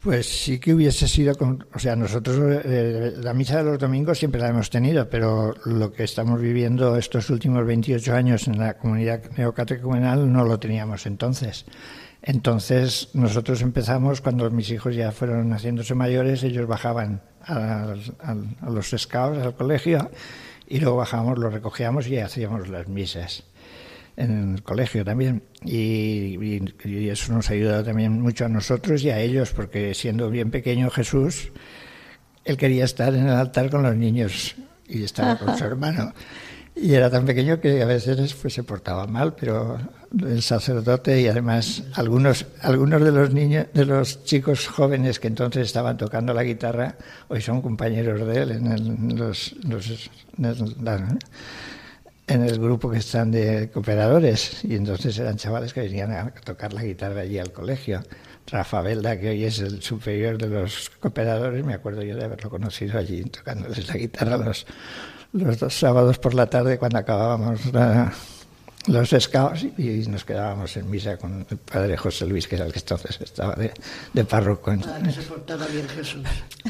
[0.00, 1.32] Pues sí que hubiese sido,
[1.72, 5.92] o sea, nosotros eh, la misa de los domingos siempre la hemos tenido, pero lo
[5.92, 11.66] que estamos viviendo estos últimos 28 años en la comunidad neocatecumenal no lo teníamos entonces.
[12.22, 18.94] Entonces nosotros empezamos cuando mis hijos ya fueron haciéndose mayores, ellos bajaban a, a los
[18.96, 20.10] scouts, al colegio,
[20.68, 23.44] y luego bajábamos, los recogíamos y hacíamos las misas
[24.16, 29.20] en el colegio también y, eso nos ha ayudado también mucho a nosotros y a
[29.20, 31.50] ellos porque siendo bien pequeño Jesús
[32.44, 34.56] él quería estar en el altar con los niños
[34.88, 36.12] y estaba con su hermano.
[36.74, 39.78] Y era tan pequeño que a veces pues, se portaba mal, pero
[40.20, 45.66] el sacerdote y además algunos, algunos de los niños, de los chicos jóvenes que entonces
[45.66, 46.96] estaban tocando la guitarra,
[47.28, 50.10] hoy son compañeros de él en el, los, los,
[52.26, 54.64] en el grupo que están de cooperadores.
[54.64, 58.02] Y entonces eran chavales que venían a tocar la guitarra allí al colegio.
[58.46, 62.50] Rafa Belda, que hoy es el superior de los cooperadores, me acuerdo yo de haberlo
[62.50, 64.66] conocido allí tocándoles la guitarra los,
[65.32, 67.60] los dos sábados por la tarde cuando acabábamos
[68.86, 72.72] los scouts y nos quedábamos en misa con el padre José Luis, que era el
[72.72, 73.72] que entonces estaba de,
[74.12, 74.72] de párroco.
[74.72, 76.22] Ah, que se portaba bien Jesús,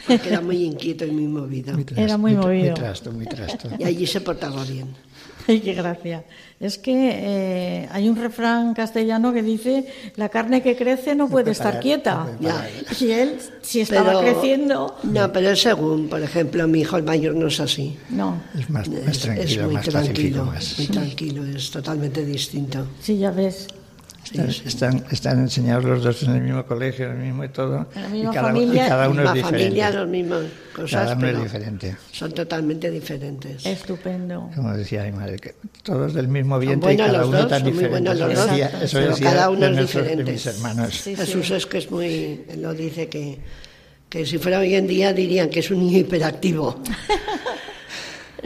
[0.06, 1.76] porque era muy inquieto y muy movido.
[1.96, 2.72] era muy movido.
[2.72, 3.68] Muy trasto, muy trasto.
[3.78, 4.94] Y allí se portaba bien.
[5.48, 6.24] Ay, qué gracia.
[6.60, 11.50] Es que eh, hay un refrán castellano que dice, la carne que crece no puede
[11.50, 12.26] estar quieta.
[13.00, 14.96] Y él, si estaba creciendo...
[15.02, 17.96] No, pero es según, por ejemplo, mi hijo el mayor no es así.
[18.10, 18.40] No.
[18.58, 20.78] Es más, más tranquilo, es muy más tranquilo, más.
[20.78, 22.86] muy tranquilo, es totalmente distinto.
[23.00, 23.66] Sí, ya ves.
[24.64, 27.86] Están, están enseñados los dos en el mismo colegio, en el mismo y todo.
[27.94, 28.86] En la misma y cada, familia.
[28.86, 29.64] y cada uno es diferente.
[29.64, 31.96] familia, las mismas cosas, cada uno es diferente.
[32.12, 33.66] son totalmente diferentes.
[33.66, 34.48] Estupendo.
[34.54, 37.64] Como decía mi madre, que todos del mismo vientre y cada los uno dos, tan
[37.64, 38.10] diferente.
[38.12, 40.32] Eso dos, decía, eso pero decía cada uno es nuestros- diferente.
[40.32, 40.94] mis hermanos.
[40.94, 43.38] Sí, Jesús es que es muy, él lo dice que,
[44.08, 46.80] que si fuera hoy en día dirían que es un niño hiperactivo.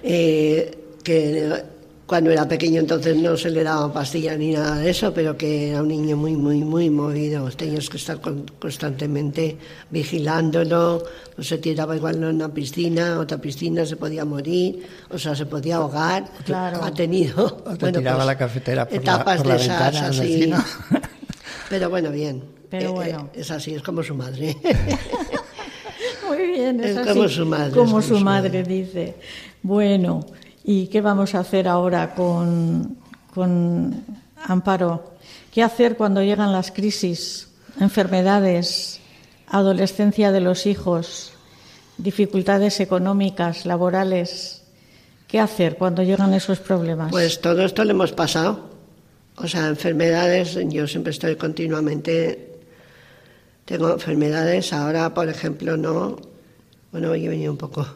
[0.03, 0.71] Eh,
[1.03, 1.63] que
[2.07, 5.71] cuando era pequeño entonces no se le daban pastillas ni nada de eso, pero que
[5.71, 7.49] era un niño muy, muy, muy movido.
[7.51, 9.57] Tenías que estar con- constantemente
[9.91, 11.03] vigilándolo,
[11.37, 15.47] no se tiraba igual en una piscina, otra piscina se podía morir, o sea, se
[15.47, 16.25] podía ahogar.
[16.45, 16.81] Claro.
[16.85, 20.09] Ha tenido O te tiraba pues, la cafetera por la- por la de esas ventana
[20.09, 20.21] así.
[20.21, 20.65] vecino.
[21.69, 22.43] Pero bueno, bien.
[22.71, 23.31] Pero Eh, bueno.
[23.35, 24.57] eh, es así, es como su madre.
[26.29, 29.15] Muy bien, es, Es así, como su madre, Como como su su madre dice.
[29.63, 30.25] Bueno,
[30.67, 32.99] ¿y qué vamos a hacer ahora con,
[34.45, 35.15] Amparo?
[35.53, 37.49] ¿Qué hacer cuando llegan las crisis,
[37.81, 39.01] enfermedades,
[39.47, 41.33] adolescencia de los hijos,
[41.99, 44.65] dificultades económicas, laborales?
[45.29, 47.13] ¿Qué hacer cuando llegan esos problemas?
[47.13, 48.69] Pues todo esto lo hemos pasado.
[49.37, 52.59] O sea, enfermedades, yo siempre estoy continuamente.
[53.65, 56.17] Tengo enfermedades, ahora, por ejemplo, no.
[56.91, 57.87] Bueno, hoy he venido un poco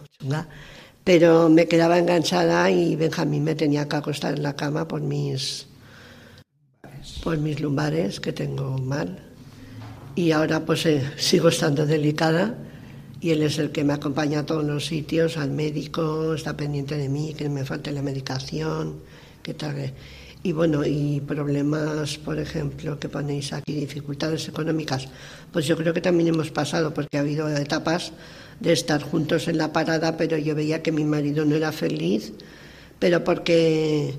[1.04, 5.66] pero me quedaba enganchada y Benjamín me tenía que acostar en la cama por mis,
[7.22, 9.18] por mis lumbares que tengo mal.
[10.14, 12.54] Y ahora, pues eh, sigo estando delicada
[13.20, 16.96] y él es el que me acompaña a todos los sitios, al médico, está pendiente
[16.96, 19.00] de mí, que me falte la medicación,
[19.42, 19.92] que tal.
[20.42, 25.06] Y bueno, y problemas, por ejemplo, que ponéis aquí, dificultades económicas,
[25.52, 28.12] pues yo creo que también hemos pasado, porque ha habido etapas
[28.60, 32.32] de estar juntos en la parada, pero yo veía que mi marido no era feliz,
[32.98, 34.14] pero porque,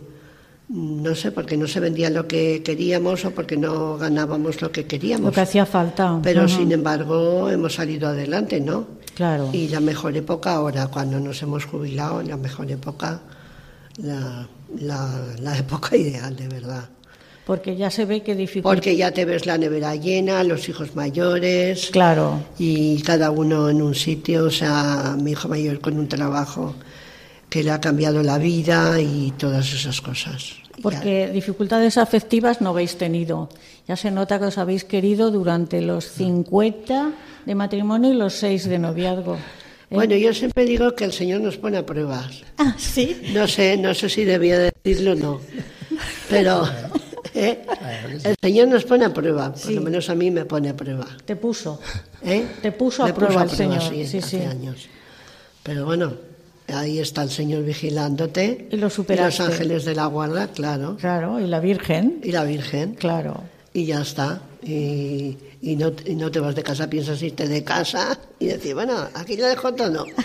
[0.70, 4.86] no sé, porque no se vendía lo que queríamos o porque no ganábamos lo que
[4.86, 5.28] queríamos.
[5.28, 6.20] Lo que hacía falta.
[6.24, 8.88] Pero sin embargo hemos salido adelante, ¿no?
[9.16, 9.50] Claro.
[9.54, 13.22] Y la mejor época ahora, cuando nos hemos jubilado, la mejor época,
[13.98, 14.48] la,
[14.80, 16.90] la, la época ideal, de verdad.
[17.52, 18.70] Porque ya se ve que dificulta.
[18.74, 22.42] Porque ya te ves la nevera llena, los hijos mayores, Claro.
[22.58, 26.76] y cada uno en un sitio, o sea, mi hijo mayor con un trabajo
[27.50, 30.54] que le ha cambiado la vida y todas esas cosas.
[30.78, 30.82] Ya.
[30.82, 33.50] Porque dificultades afectivas no habéis tenido.
[33.86, 37.12] Ya se nota que os habéis querido durante los 50
[37.46, 39.36] de matrimonio y los 6 de noviazgo.
[39.36, 39.40] ¿eh?
[39.90, 42.44] Bueno, yo siempre digo que el Señor nos pone a pruebas.
[42.58, 43.22] Ah, sí.
[43.34, 45.42] No sé, no sé si debía decirlo o no,
[46.30, 46.64] pero
[47.34, 47.66] ¿eh?
[48.24, 49.74] el Señor nos pone a prueba, por Sí.
[49.76, 51.08] lo menos a mí me pone a prueba.
[51.26, 51.80] Te puso.
[52.24, 52.46] ¿eh?
[52.62, 54.46] Te puso a Me prueba el Señor, sí, sí, hace sí.
[54.46, 54.88] años.
[55.64, 56.14] Pero bueno,
[56.68, 58.68] ahí está el Señor vigilándote.
[58.72, 59.44] Y lo superaste.
[59.44, 60.98] los ángeles de la guarda, claro.
[61.00, 62.20] Claro, y la Virgen.
[62.24, 62.96] Y la Virgen.
[62.96, 63.44] Claro.
[63.74, 64.42] Y ya está.
[64.64, 68.76] Y, y no, y no te vas de casa, piensas irte de casa y decir,
[68.76, 70.06] bueno, aquí lo dejo todo.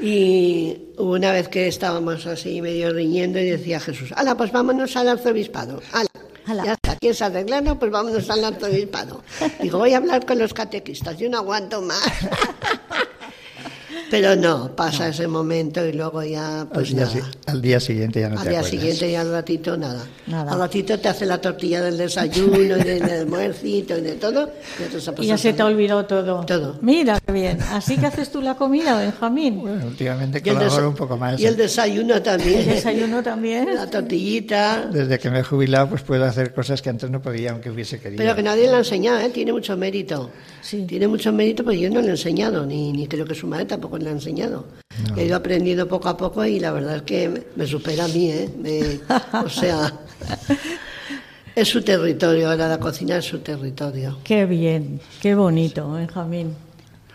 [0.00, 5.08] Y una vez que estábamos así medio riñendo y decía Jesús, ala, pues vámonos al
[5.08, 5.82] arzobispado.
[5.92, 6.07] Ala.
[6.54, 7.78] Ya está, ¿quieres arreglarlo?
[7.78, 9.22] Pues vámonos al arzobispado.
[9.60, 12.02] Digo, voy a hablar con los catequistas, yo no aguanto más.
[14.10, 17.10] Pero no, pasa ese momento y luego ya, Al pues día, nada.
[17.12, 18.80] si- al día siguiente ya no Al te día acuerdas.
[18.80, 20.06] siguiente y al ratito nada.
[20.26, 20.52] Nada.
[20.52, 24.50] Al ratito te hace la tortilla del desayuno y del almuercito y de todo.
[25.18, 26.44] Y, ya se ya te ha todo.
[26.46, 26.78] todo.
[26.80, 27.58] Mira qué bien.
[27.72, 29.60] Así que haces tú la comida, Benjamín.
[29.60, 31.38] Bueno, últimamente Y el, colaboro un poco más.
[31.40, 32.60] y el desayuno también.
[32.60, 33.74] El desayuno también.
[33.74, 34.86] La tortillita.
[34.90, 37.98] Desde que me he jubilado, pues puedo hacer cosas que antes no podía, aunque hubiese
[38.00, 38.18] querido.
[38.22, 39.30] Pero que nadie le ha enseñado, ¿eh?
[39.30, 40.30] tiene mucho mérito.
[40.60, 40.84] Sí.
[40.86, 43.64] Tiene mucho mérito, pero yo no le he enseñado, ni, ni creo que su madre
[43.66, 44.64] tampoco pues le ha enseñado.
[45.16, 48.30] He ido aprendiendo poco a poco y la verdad es que me supera a mí,
[48.30, 48.48] ¿eh?
[48.60, 49.00] Me-
[49.44, 49.92] o sea,
[51.54, 54.18] es su territorio, ahora la cocina es su territorio.
[54.24, 56.54] Qué bien, qué bonito, Benjamín.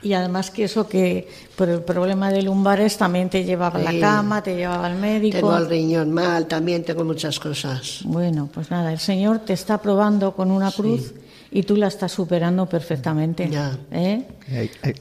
[0.02, 3.98] Y además que eso que por el problema de lumbares también te llevaba a la
[4.02, 5.38] cama, te llevaba al médico.
[5.38, 8.02] Tengo el riñón mal, también tengo muchas cosas.
[8.04, 11.14] Bueno, pues nada, el Señor te está probando con una cruz
[11.52, 13.50] y tú la estás superando perfectamente.
[13.50, 13.78] Ya.
[13.94, 14.26] ¿Eh?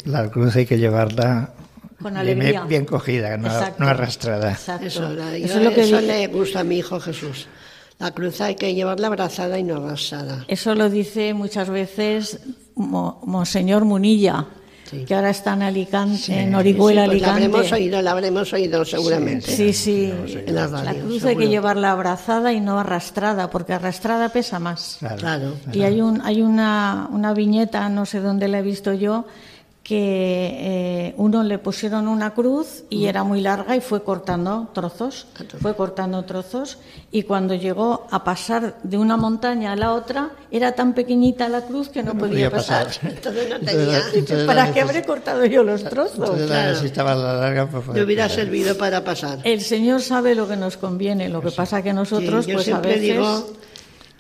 [0.05, 1.53] La cruz hay que llevarla
[2.03, 2.65] Con bien- alegría.
[2.65, 3.49] bien cogida, no,
[3.79, 4.53] no arrastrada.
[4.53, 4.87] Exacto.
[4.87, 7.47] Eso, la- yo- Eso es lo que eso le gusta a mi hijo Jesús.
[7.99, 10.45] La cruz hay que llevarla abrazada y no arrasada.
[10.49, 12.41] Eso lo dice muchas veces
[12.75, 14.47] Mo- Monseñor Munilla,
[14.91, 15.05] Sí.
[15.07, 17.75] que ahora está en Alicante, en Sí, Orihuela, pues la habremos Alicante.
[17.83, 19.51] oído, la habremos oído seguramente.
[19.51, 20.13] Sí, sí.
[20.47, 21.49] En las La cruz hay que seguro.
[21.49, 24.97] llevarla abrazada y no arrastrada, porque arrastrada pesa más.
[24.99, 25.17] Claro.
[25.19, 25.55] Claro.
[25.73, 29.25] Y hay, un, hay una, una viñeta, no sé dónde la he visto yo,
[29.83, 35.27] que eh, uno le pusieron una cruz y era muy larga y fue cortando trozos,
[35.61, 36.79] fue cortando trozos
[37.11, 41.63] y cuando llegó a pasar de una montaña a la otra era tan pequeñita la
[41.63, 42.89] cruz que no, podía, pasar.
[43.03, 44.03] Entonces no tenía.
[44.15, 46.15] entonces ¿Para la qué habré cortado yo los trozos?
[46.19, 46.71] entonces la claro.
[46.71, 48.45] necesitaba la larga para poder Le hubiera pasar.
[48.45, 49.41] servido para pasar.
[49.43, 52.79] El Señor sabe lo que nos conviene, lo que pasa que nosotros Sí, pues a
[52.79, 53.53] veces digo,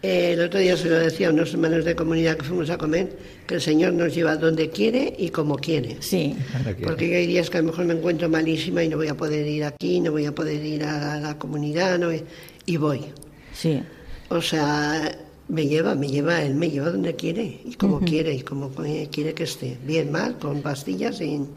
[0.03, 2.79] eh, el otro día se lo decía a unos hermanos de comunidad que fuimos a
[2.79, 5.97] comer, que el Señor nos lleva donde quiere y como quiere.
[6.01, 6.35] sí.
[6.83, 9.47] Porque hay días que a lo mejor me encuentro malísima y no voy a poder
[9.47, 12.25] ir aquí, no voy a poder ir a la comunidad, no voy-
[12.67, 13.01] y voy.
[13.55, 13.83] sí.
[14.29, 18.41] O sea, me lleva, me lleva, él me lleva donde quiere y como quiere y
[18.41, 19.77] como quiere que esté.
[19.87, 21.49] Bien, mal, con pastillas, sin,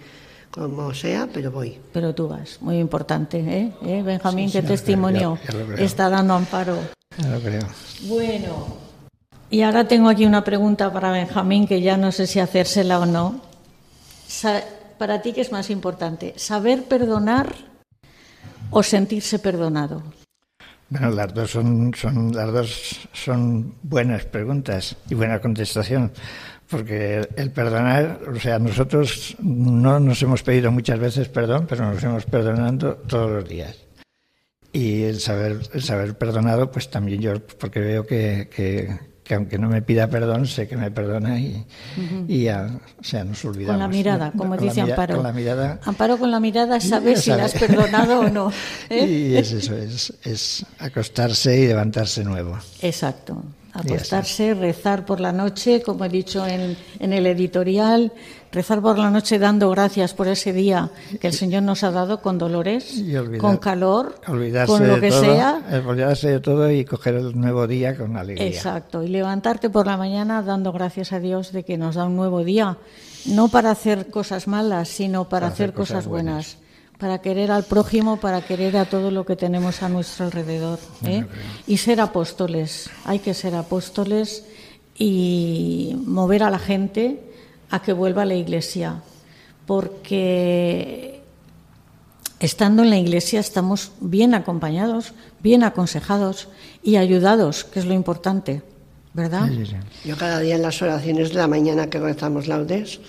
[0.55, 1.77] como sea, pero voy.
[1.91, 3.71] Pero tú vas, muy importante, ¿eh?
[3.85, 6.77] ¿Eh, Benjamín, Sí, qué testimonio ya- ya está dando amparo.
[7.17, 7.61] Ya lo creo.
[8.03, 8.65] Bueno,
[9.49, 13.05] y ahora tengo aquí una pregunta para Benjamín que ya no sé si hacérsela o
[13.05, 13.41] no.
[14.97, 16.33] Para ti, ¿qué es más importante?
[16.37, 17.53] ¿Saber perdonar
[18.69, 20.01] o sentirse perdonado?
[20.89, 26.11] Bueno, las dos son, son las dos son buenas preguntas y buena contestación,
[26.69, 32.03] porque el perdonar, o sea, nosotros no nos hemos pedido muchas veces perdón, pero nos
[32.03, 33.77] hemos perdonando todos los días.
[34.73, 39.57] Y el saber, el saber perdonado, pues también yo, porque veo que, que, que aunque
[39.57, 41.65] no me pida perdón, sé que me perdona y,
[42.27, 42.67] y ya,
[42.99, 43.71] o sea, nos olvidamos.
[43.75, 45.15] Con la mirada, como dice mira- Amparo.
[45.15, 48.51] Con la mirada Amparo con la mirada sabe Ya si la has perdonado o no.
[48.89, 49.05] ¿eh?
[49.05, 52.57] Y es eso, es, es acostarse y levantarse nuevo.
[52.81, 53.43] Exacto.
[53.75, 58.11] Acostarse, rezar por la noche, como he dicho en, en el editorial,
[58.51, 62.21] rezar por la noche dando gracias por ese día que el Señor nos ha dado
[62.21, 65.61] con dolores, olvidar- con calor, con lo que todo, sea.
[65.85, 68.47] olvidarse de todo y coger el nuevo día con alegría.
[68.47, 69.03] Exacto.
[69.03, 72.43] Y levantarte por la mañana dando gracias a Dios de que nos da un nuevo
[72.43, 72.77] día.
[73.25, 76.57] No para hacer cosas malas, sino para, Para hacer hacer cosas cosas buenas.
[76.97, 80.79] Para querer al prójimo, para querer a todo lo que tenemos a nuestro alrededor.
[81.05, 81.25] ¿eh?
[81.67, 82.89] Y ser apóstoles.
[83.03, 84.45] Hay que ser apóstoles
[84.97, 87.19] y mover a la gente
[87.69, 89.01] a que vuelva a la iglesia.
[89.65, 91.21] Porque
[92.39, 96.47] estando en la iglesia estamos bien acompañados, bien aconsejados
[96.83, 98.61] y ayudados, que es lo importante,
[99.13, 99.47] ¿verdad?
[99.49, 100.09] Sí, sí, sí.
[100.09, 102.99] Yo cada día en las oraciones de la mañana que rezamos laudes,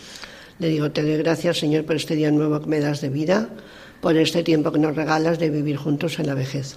[0.59, 3.51] le digo, te doy gracias Señor por este día nuevo que me das de vida,
[4.01, 6.77] por este tiempo que nos regalas de vivir juntos en la vejez.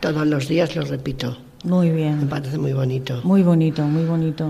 [0.00, 3.20] Todos los días lo repito, Muy me bien, parece muy bonito.
[3.24, 4.46] muy bonito, muy bonito.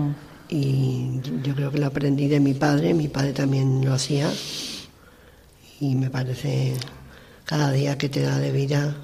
[0.49, 4.29] Y yo creo que lo aprendí de mi padre, mi padre también lo hacía.
[5.79, 6.73] Y me parece
[7.45, 8.95] cada día que te da de vida,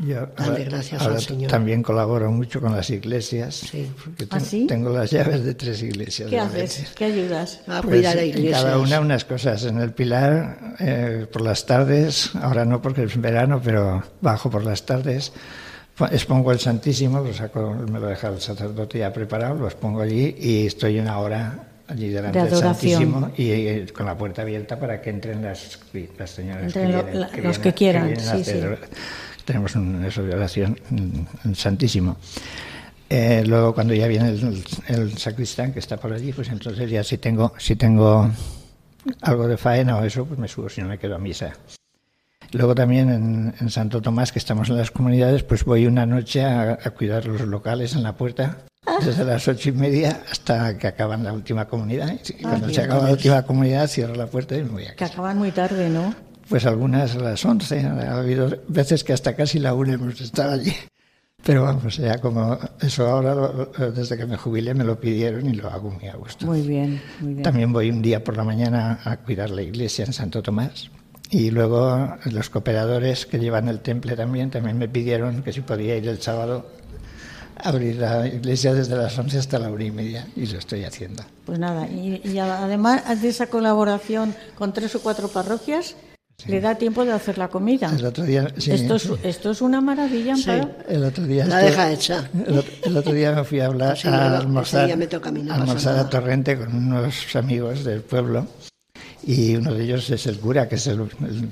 [0.00, 1.50] Yo Dale gracias ahora al Señor.
[1.50, 3.56] También colaboro mucho con las iglesias.
[3.56, 3.90] Sí.
[4.04, 4.66] porque ¿Ah, ten- sí?
[4.68, 6.30] tengo las llaves de tres iglesias.
[6.30, 6.92] ¿Qué haces?
[6.96, 7.60] ¿Qué ayudas?
[7.66, 8.62] a Pues cuidar a iglesias.
[8.62, 9.64] cada una unas cosas.
[9.64, 14.64] En el Pilar, eh, por las tardes, ahora no porque es verano, pero bajo por
[14.64, 15.32] las tardes,
[15.96, 20.00] po- expongo el Santísimo, lo saco, me lo deja el sacerdote ya preparado, lo expongo
[20.02, 22.54] allí y estoy una hora allí delante De del.
[22.56, 25.78] Santísimo y eh, con la puerta abierta para que entren las,
[26.18, 28.78] las señoras Entren lo- vienen- la- los vienen que quieran, sí, hacer-
[29.48, 32.18] Tenemos un, eso de oración mm, Santísimo.
[33.08, 37.02] Eh, luego cuando ya viene el, el sacristán que está por allí, pues entonces ya
[37.02, 38.30] si tengo, si tengo
[39.22, 41.54] algo de faena o eso, pues me subo, si no me quedo a misa.
[42.52, 46.44] Luego también en, en Santo Tomás, que estamos en las comunidades, pues voy una noche
[46.44, 48.58] a, a cuidar los locales en la puerta,
[49.02, 52.12] desde las ocho y media hasta que acaban la última comunidad.
[52.38, 54.96] Y cuando se acaba la última comunidad, cierro la puerta y me voy a Que
[54.96, 55.14] casa.
[55.14, 56.14] acaban muy tarde, ¿no?
[56.48, 60.52] Pues algunas a las once, ha habido veces que hasta casi la una hemos estado
[60.52, 60.72] allí.
[61.44, 65.52] Pero vamos, ya como eso ahora, lo- desde que me jubilé, me lo pidieron y
[65.52, 66.46] lo hago muy a gusto.
[66.46, 67.42] Muy bien, muy bien.
[67.42, 70.90] También voy un día por la mañana a cuidar la iglesia en Santo Tomás,
[71.30, 75.96] Y luego los cooperadores que llevan el temple también, también me pidieron que si podía
[75.96, 76.66] ir el sábado
[77.62, 80.84] a abrir la iglesia desde las 11 hasta la una y media y lo estoy
[80.84, 81.22] haciendo.
[81.44, 85.94] Pues nada, y, y además de esa colaboración con tres o cuatro parroquias,
[86.46, 87.90] le da tiempo de hacer la comida.
[87.98, 90.70] El otro día, sí, esto, es, esto es una maravilla, Amparo.
[90.88, 92.30] El otro día La deja hecha.
[92.46, 95.32] El, ot- el otro día me fui a hablar Sí, a almorzar, me toca a
[95.32, 98.46] mí, no a pasa almorzar a Torrente con unos amigos del pueblo
[99.26, 101.50] y uno de ellos es el cura, que es el, el,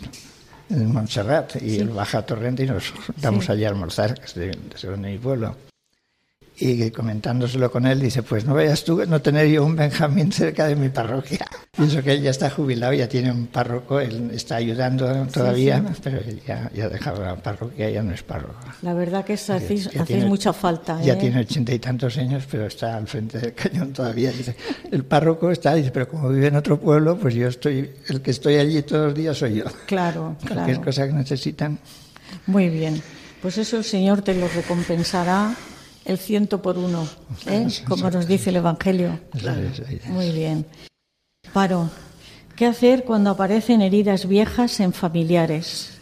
[0.71, 3.53] el Montserrat, y él baja a Torrente y nos Sí.
[3.53, 5.57] allí a almorzar, que es de, de mi pueblo.
[6.59, 10.33] Y comentándoselo con él, dice, pues no vayas tú a no tener yo un Benjamín
[10.33, 11.45] cerca de mi parroquia.
[11.77, 16.17] Pienso que él ya está jubilado, ya tiene un párroco, él está ayudando todavía, pero
[16.19, 18.59] él ya, ya ha dejado la parroquia, ya no es párroco.
[18.81, 20.99] La verdad que es- hacéis, Ya hacéis tiene- mucha falta.
[21.03, 21.17] Ya ¿eh?
[21.17, 24.33] tiene ochenta y tantos años, pero está al frente del cañón todavía.
[24.33, 24.57] Dice,
[24.91, 28.31] el párroco está, dice, pero como vive en otro pueblo, pues yo estoy, el que
[28.31, 29.65] estoy allí todos los días soy yo.
[29.87, 30.83] Claro, Cualquier claro.
[30.85, 31.79] cosa que necesitan.
[32.47, 33.03] Muy bien.
[33.43, 35.55] Pues eso el Señor te lo recompensará
[36.07, 37.07] el ciento por uno,
[37.47, 37.67] ¿eh?
[37.87, 39.19] como nos dice el Evangelio.
[40.07, 40.65] Muy bien.
[41.53, 41.91] Paro,
[42.55, 45.99] ¿qué hacer cuando aparecen heridas viejas en familiares?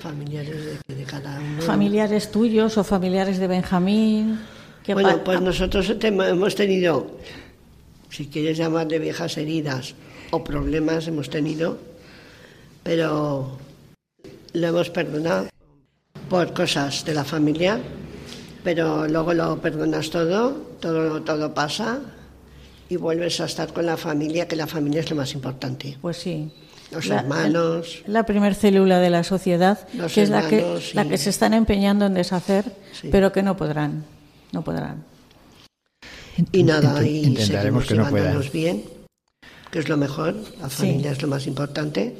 [0.00, 1.62] Familiares de, de cada uno.
[1.62, 4.40] Familiares tuyos o familiares de Benjamín.
[4.84, 7.18] ¿Qué Bueno, pues nosotros hemos tenido,
[8.10, 9.94] si quieres llamar de viejas heridas
[10.30, 11.78] o problemas, hemos tenido,
[12.82, 13.56] pero
[14.52, 15.48] lo hemos perdonado
[16.28, 17.80] por cosas de la familia,
[18.62, 22.00] pero luego lo perdonas todo, todo, todo pasa
[22.88, 25.98] y vuelves a estar con la familia, que la familia es lo más importante.
[26.00, 26.50] Pues sí.
[26.90, 28.02] Los hermanos.
[28.06, 31.54] La primer célula de la sociedad, Los que es la que, la que se están
[31.54, 33.08] empeñando en deshacer, Sí.
[33.10, 34.04] pero que no podrán.
[34.52, 35.04] No podrán.
[36.52, 38.84] Y nada, y intentaremos seguimos que no bien,
[39.70, 42.16] que es lo mejor, la familia es lo más importante.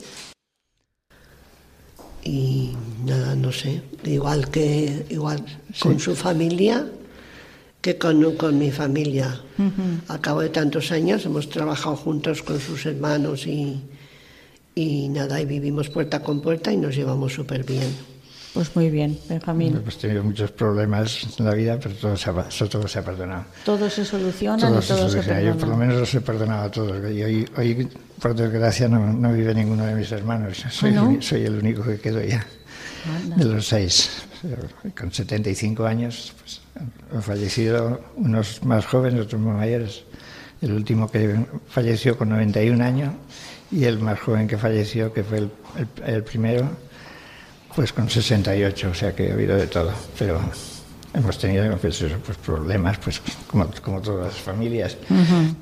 [2.24, 2.70] Y
[3.04, 5.44] nada, no sé, igual que igual
[5.80, 6.86] con su familia
[7.80, 9.40] que con, con mi familia.
[10.08, 13.80] Al cabo de tantos años hemos trabajado juntos con sus hermanos y,
[14.74, 18.11] y nada, y vivimos puerta con puerta y nos llevamos súper bien.
[18.55, 19.76] Pues muy bien, Benjamín.
[19.76, 23.44] Hemos tenido muchos problemas en la vida, pero todo se ha, todo se ha perdonado.
[23.64, 25.40] Todo se soluciona Todo y se todo se soluciona.
[25.40, 25.76] Yo por lo perdona.
[25.78, 27.12] menos los he perdonado a todos.
[27.12, 27.88] Y hoy, hoy
[28.20, 30.62] por desgracia, no, no vive ninguno de mis hermanos.
[30.70, 31.11] Soy, ¿Ah, no?
[31.12, 32.44] el, soy el único que quedo ya.
[33.22, 33.36] Anda.
[33.36, 34.11] De los seis.
[34.98, 36.61] Con 75 años, pues,
[37.14, 40.03] han fallecido unos más jóvenes, otros más mayores.
[40.61, 41.36] El último que
[41.68, 43.14] falleció con 91 años
[43.70, 45.50] y el más joven que falleció, que fue el,
[46.05, 46.68] el- el primero,
[47.74, 49.92] pues con 68, o sea que ha habido de todo.
[50.18, 50.40] Pero
[51.14, 54.96] hemos tenido pues, pues, problemas, pues como, como todas las familias.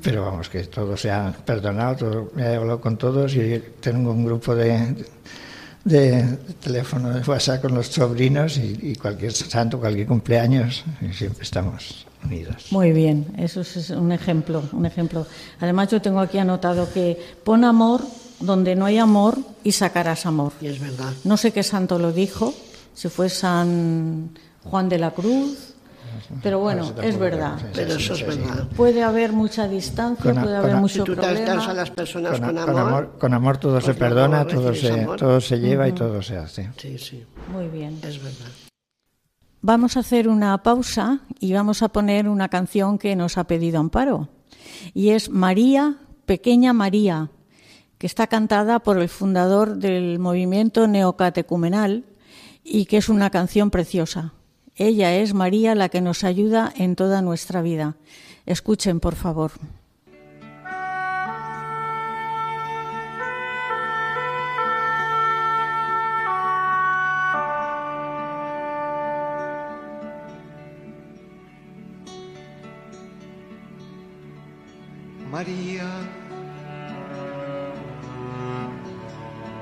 [0.01, 4.11] Pero vamos, que todo se ha perdonado, todo, me he hablado con todos y tengo
[4.11, 5.05] un grupo de,
[5.83, 11.43] de teléfono de WhatsApp con los sobrinos y, y cualquier santo, cualquier cumpleaños, y siempre
[11.43, 12.67] estamos unidos.
[12.71, 15.25] Muy bien, eso es un ejemplo, un ejemplo.
[15.59, 18.01] Además yo tengo aquí anotado que pon amor
[18.41, 20.53] donde no hay amor y sacarás amor.
[20.61, 21.13] Y es verdad.
[21.23, 22.53] No sé qué santo lo dijo,
[22.93, 24.31] si fue San
[24.63, 25.73] Juan de la Cruz,
[26.43, 27.57] pero bueno, es verdad.
[27.73, 28.67] Pero sí, eso es verdad.
[28.75, 31.89] Puede haber mucha distancia, Con puede con haber a- mucho Si tú tratas a las
[31.91, 35.17] personas Con, con, amor, con amor, con amor todo pues se perdona, todo se, amor.
[35.19, 36.69] todo se lleva y todo se hace.
[36.77, 37.97] Sí, sí, Muy bien.
[38.03, 38.47] es verdad.
[39.63, 43.79] Vamos a hacer una pausa y vamos a poner una canción que nos ha pedido
[43.79, 44.27] Amparo.
[44.93, 47.29] Y es María, Pequeña María,
[48.01, 52.03] que está cantada por el fundador del movimiento neocatecumenal
[52.63, 54.33] y que es una canción preciosa.
[54.75, 57.97] Ella es María la que nos ayuda en toda nuestra vida.
[58.47, 59.51] Escuchen, por favor.
[75.29, 75.80] María,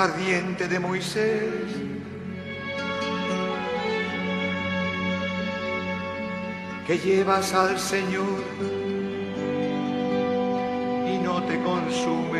[0.00, 1.66] Ardiente de Moisés.
[6.86, 8.40] Que llevas al Señor
[11.46, 12.39] te consumes.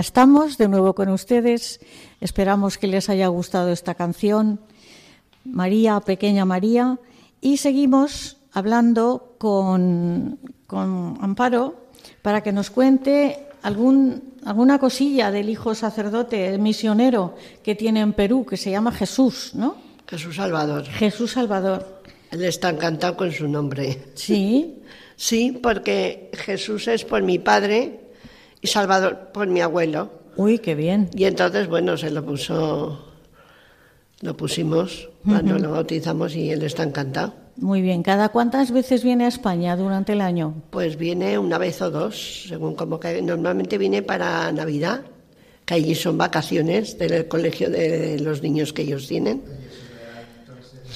[0.00, 1.78] Ya estamos de nuevo con ustedes.
[2.22, 4.58] Esperamos que les haya gustado esta canción,
[5.44, 6.98] María, Pequeña María.
[7.42, 11.90] Y seguimos hablando con, con Amparo
[12.22, 18.46] para que nos cuente algún, alguna cosilla del hijo sacerdote misionero que tiene en Perú,
[18.46, 19.76] que se llama Jesús, ¿no?
[20.08, 20.86] Jesús Salvador.
[20.86, 22.00] Jesús Salvador.
[22.30, 24.02] Él está encantado con su nombre.
[24.14, 24.80] Sí,
[25.20, 28.00] Sí, porque Jesús es por mi padre
[28.60, 30.10] y Salvador por mi abuelo.
[30.36, 31.10] uy, qué bien.
[31.14, 32.98] Y entonces, bueno, se lo puso,
[34.20, 37.34] lo pusimos cuando lo bautizamos y él está encantado.
[37.56, 38.02] Muy bien.
[38.02, 40.54] ¿Cada cuántas veces viene a España durante el año?
[40.70, 45.02] Pues viene una vez o dos, según como que normalmente viene para Navidad,
[45.66, 49.42] que allí son vacaciones del colegio de los niños que ellos tienen.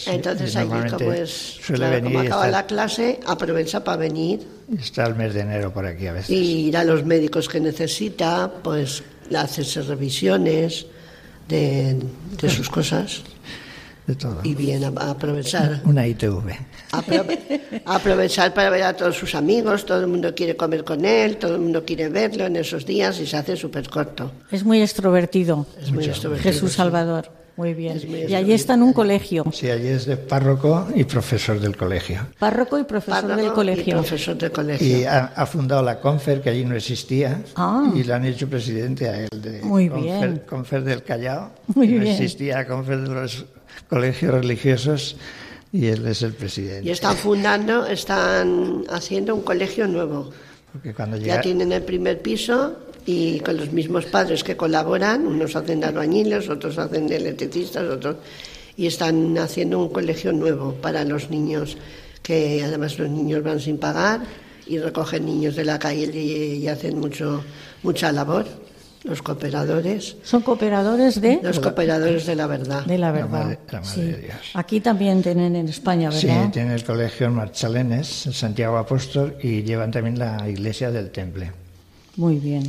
[0.06, 3.96] Entonces y allí como es, suele claro, venir como acaba estar- la clase, aprovecha para
[3.98, 4.40] venir
[4.78, 6.30] Está el mes de enero por aquí a veces.
[6.30, 9.02] y ir a los médicos que necesita, pues
[9.36, 10.86] hacerse revisiones
[11.48, 11.96] de,
[12.40, 13.22] de sus cosas
[14.06, 14.40] De todo.
[14.42, 15.80] y bien a, a aprovechar.
[15.84, 16.42] Una ITV.
[16.92, 21.38] Apro- aprovechar para ver a todos sus amigos, todo el mundo quiere comer con él,
[21.38, 24.30] todo el mundo quiere verlo en esos días y se hace súper corto.
[24.50, 25.66] Es muy extrovertido.
[25.80, 26.76] Es muy extrovertido, Jesús sí.
[26.76, 27.30] Salvador.
[27.56, 27.96] Muy bien.
[27.96, 29.44] Es Y allí está en un colegio.
[29.52, 32.26] Sí, allí es de párroco y profesor del colegio.
[32.38, 33.94] Párroco y profesor Párroco del y colegio.
[33.98, 35.10] profesor del Y colegio.
[35.10, 37.92] ha, ha fundado la Confer, que allí no existía, Ah.
[37.94, 39.28] y le han hecho presidente a él.
[39.40, 40.42] De Muy Confer, bien.
[40.48, 41.50] Confer del Callao.
[41.74, 42.12] Muy no bien.
[42.12, 43.44] existía Confer de los
[43.88, 45.16] colegios religiosos
[45.72, 46.88] y él es el presidente.
[46.88, 50.30] Y están fundando, están haciendo un colegio nuevo.
[50.72, 52.76] Porque cuando Ya llega, tienen el primer piso
[53.06, 57.84] y con los mismos padres que colaboran, unos hacen de albañiles, otros hacen de electricistas,
[57.84, 58.16] otros
[58.76, 61.76] y están haciendo un colegio nuevo para los niños,
[62.22, 64.20] que además los niños van sin pagar
[64.66, 67.44] y recogen niños de la calle y, y hacen mucho
[67.82, 68.46] mucha labor,
[69.04, 72.86] los cooperadores, Son cooperadores de, los cooperadores de la verdad.
[72.86, 73.28] de la La verdad.
[73.28, 74.00] madre- la madre Sí.
[74.00, 74.36] de Dios.
[74.54, 76.50] Aquí también tienen en España, Sí, ¿verdad?
[76.50, 81.52] tiene el colegio en Marchalenes, en Santiago Apóstol, y llevan también la iglesia del Temple.
[82.16, 82.66] Muy bien.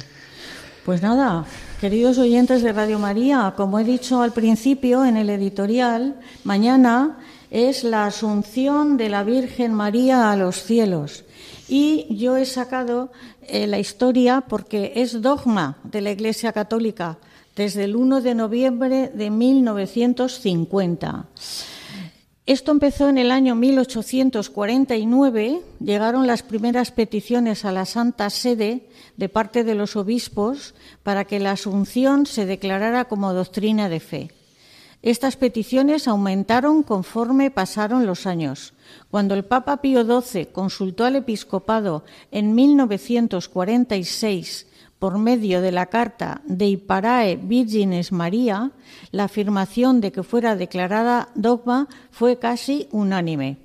[0.86, 1.46] Pues nada,
[1.82, 7.18] queridos oyentes de Radio María, como he dicho al principio en el editorial, mañana
[7.50, 11.26] es la asunción de la Virgen María a los cielos.
[11.68, 13.12] Y yo he sacado
[13.48, 17.18] eh, la historia porque es dogma de la Iglesia Católica
[17.56, 21.26] desde el 1 de noviembre de 1950.
[22.46, 28.88] Esto empezó en el año 1849, llegaron las primeras peticiones a la Santa Sede
[29.18, 34.30] de parte de los obispos para que la Asunción se declarara como doctrina de fe.
[35.02, 38.76] Estas peticiones aumentaron conforme pasaron los años.
[39.10, 44.68] Cuando el Papa Pío XII consultó al episcopado en 1946
[45.06, 48.72] por medio de la carta de Iparae Virgines María,
[49.12, 53.60] la afirmación de que fuera declarada dogma fue casi unánime.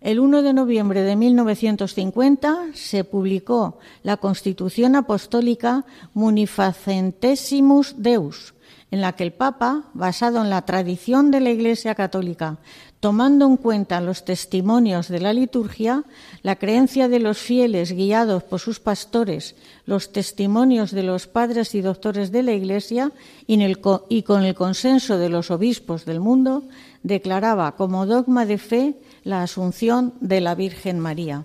[0.00, 8.54] el 1 de noviembre de 1950 se publicó la Constitución Apostólica Munifacentesimus Deus,
[8.90, 12.58] en la que el Papa, basado en la tradición de la Iglesia Católica,
[13.04, 16.04] tomando en cuenta los testimonios de la liturgia,
[16.40, 21.82] la creencia de los fieles guiados por sus pastores, los testimonios de los padres y
[21.82, 23.12] doctores de la Iglesia
[23.46, 23.62] y,
[24.08, 26.62] y con el consenso de los obispos del mundo,
[27.02, 31.44] declaraba como dogma de fe la asunción de la Virgen María.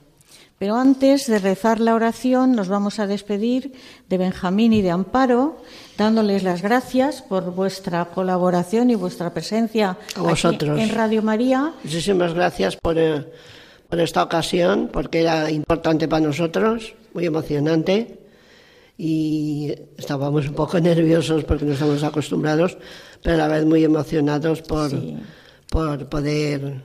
[0.59, 3.71] Pero antes de rezar la oración, nos vamos a despedir
[4.09, 5.55] de Benjamín y de Amparo,
[5.97, 11.73] dándoles las gracias por vuestra colaboración y vuestra presencia en Radio María.
[11.81, 13.25] Muchísimas gracias por, eh,
[13.87, 18.19] por esta ocasión, porque era importante para nosotros, muy emocionante.
[18.97, 22.77] Y estábamos un poco nerviosos porque no estamos acostumbrados,
[23.23, 24.91] pero a la vez muy emocionados por,
[25.69, 26.81] por poder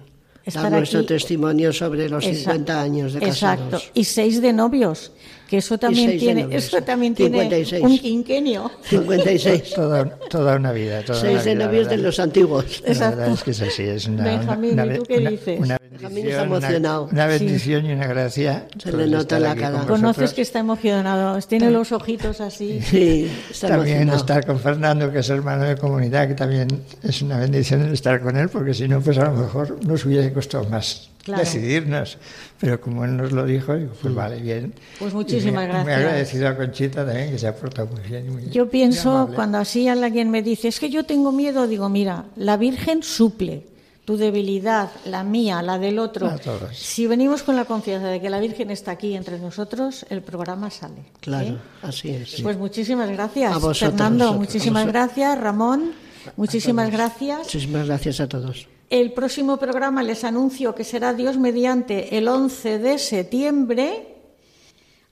[0.52, 3.64] dar nuestro testimonio sobre los 50 años de casados.
[3.64, 5.12] Exacto, y seis de novios,
[5.48, 7.48] que eso también tiene, eso también tiene
[7.80, 8.70] un quinquenio.
[8.82, 9.70] 56.
[9.74, 11.02] toda, toda una vida.
[11.04, 12.82] Toda seis una de vida, novios de los antiguos.
[12.86, 15.60] La verdad es que es así, es una, Benjamín, una, ¿y tú qué una, dices?
[16.02, 17.04] Emocionado.
[17.04, 18.66] Una, una bendición y una gracia.
[18.82, 19.78] Se le nota la cara.
[19.78, 22.80] con Conoces que está emocionado, tiene los ojitos así.
[22.82, 24.18] Sí, está También emocionado.
[24.20, 26.68] estar con Fernando, que es hermano de comunidad, que también
[27.02, 30.04] es una bendición el estar con él, porque si no, pues a lo mejor nos
[30.04, 31.40] hubiese costado más Claro.
[31.42, 32.18] decidirnos.
[32.60, 34.74] Pero como él nos lo dijo, digo, pues vale, bien.
[34.98, 35.84] Pues muchísimas me- gracias.
[35.84, 38.26] Muy agradecido a Conchita también, que se ha portado muy bien.
[38.26, 39.34] y muy- Yo pienso, amable.
[39.34, 43.62] cuando así alguien me dice, es que yo tengo miedo, digo, mira, la Virgen suple
[44.04, 46.26] tu debilidad, la mía, la del otro.
[46.26, 46.76] A todos.
[46.76, 50.70] Si venimos con la confianza de que la Virgen está aquí entre nosotros, el programa
[50.70, 51.06] sale.
[51.20, 51.58] Claro, ¿eh?
[51.82, 52.40] así es.
[52.42, 54.24] Pues muchísimas gracias, A vosotros, Fernando.
[54.26, 55.92] vosotros, muchísimas gracias, Ramón.
[56.36, 57.38] Muchísimas gracias.
[57.38, 58.68] Muchísimas gracias a todos.
[58.90, 64.14] El próximo programa les anuncio que será Dios mediante el 11 de septiembre.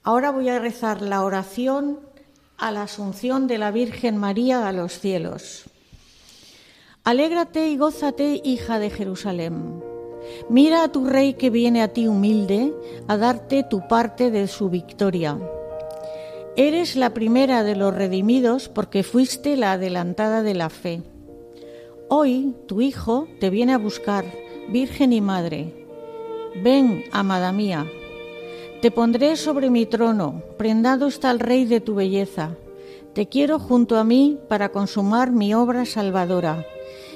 [0.03, 1.99] Ahora voy a rezar la oración
[2.57, 5.63] a la Asunción de la Virgen María a los cielos.
[7.05, 9.83] Alégrate y gózate, hija de Jerusalén.
[10.47, 12.73] Mira a tu rey que viene a ti humilde
[13.09, 15.37] a darte tu parte de su victoria.
[16.55, 21.01] Eres la primera de los redimidos porque fuiste la adelantada de la fe.
[22.07, 24.23] Hoy tu Hijo te viene a buscar,
[24.69, 25.85] Virgen y Madre.
[26.63, 27.85] Ven, amada mía.
[28.81, 32.55] Te pondré sobre mi trono, prendado está el Rey de tu belleza.
[33.13, 36.65] Te quiero junto a mí para consumar mi obra salvadora.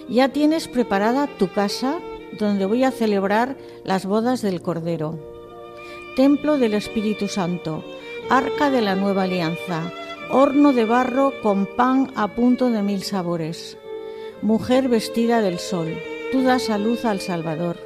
[0.10, 1.99] Ya tienes preparada tu casa
[2.39, 5.20] donde voy a celebrar las bodas del Cordero.
[6.16, 7.84] Templo del Espíritu Santo,
[8.30, 9.91] arca de la nueva alianza,
[10.32, 13.78] horno de barro con pan a punto de mil sabores.
[14.41, 15.97] Mujer vestida del sol,
[16.32, 17.78] tú das a luz al Salvador,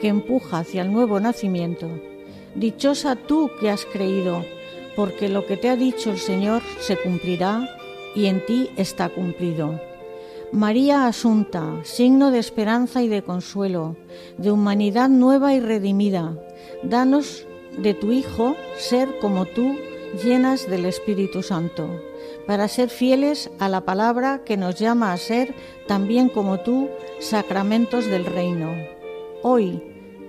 [0.00, 1.88] que empuja hacia el nuevo nacimiento.
[2.54, 4.44] Dichosa tú que has creído,
[4.94, 7.68] porque lo que te ha dicho el Señor se cumplirá
[8.14, 9.80] y en ti está cumplido.
[10.52, 13.96] María Asunta, signo de esperanza y de consuelo,
[14.38, 16.38] de humanidad nueva y redimida,
[16.82, 19.76] danos de tu Hijo ser como tú,
[20.22, 21.88] llenas del Espíritu Santo,
[22.46, 25.54] para ser fieles a la palabra que nos llama a ser,
[25.88, 26.88] también como tú,
[27.18, 28.70] sacramentos del reino.
[29.42, 29.82] Hoy,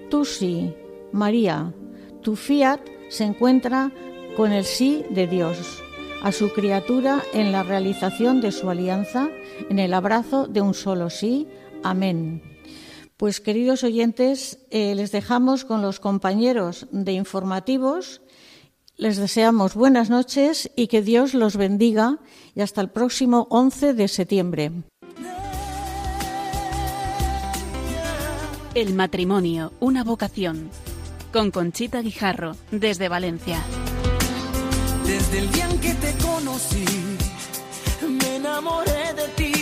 [0.10, 0.74] tú sí,
[1.12, 1.74] María,
[2.22, 3.92] tu fiat se encuentra
[4.36, 5.84] con el sí de Dios,
[6.26, 9.30] a su criatura en la realización de su alianza,
[9.70, 11.48] en el abrazo de un solo sí.
[11.84, 12.42] Amén.
[13.16, 18.24] Pues queridos oyentes, eh, les dejamos con los compañeros de informativos.
[18.98, 22.18] Les deseamos buenas noches y que Dios los bendiga
[22.56, 24.72] y hasta el próximo 11 de septiembre.
[28.74, 30.72] El matrimonio, una vocación.
[31.32, 33.60] Con Conchita Guijarro, desde Valencia.
[35.06, 36.86] Desde el día en que te conocí,
[38.08, 39.55] me enamoré de ti.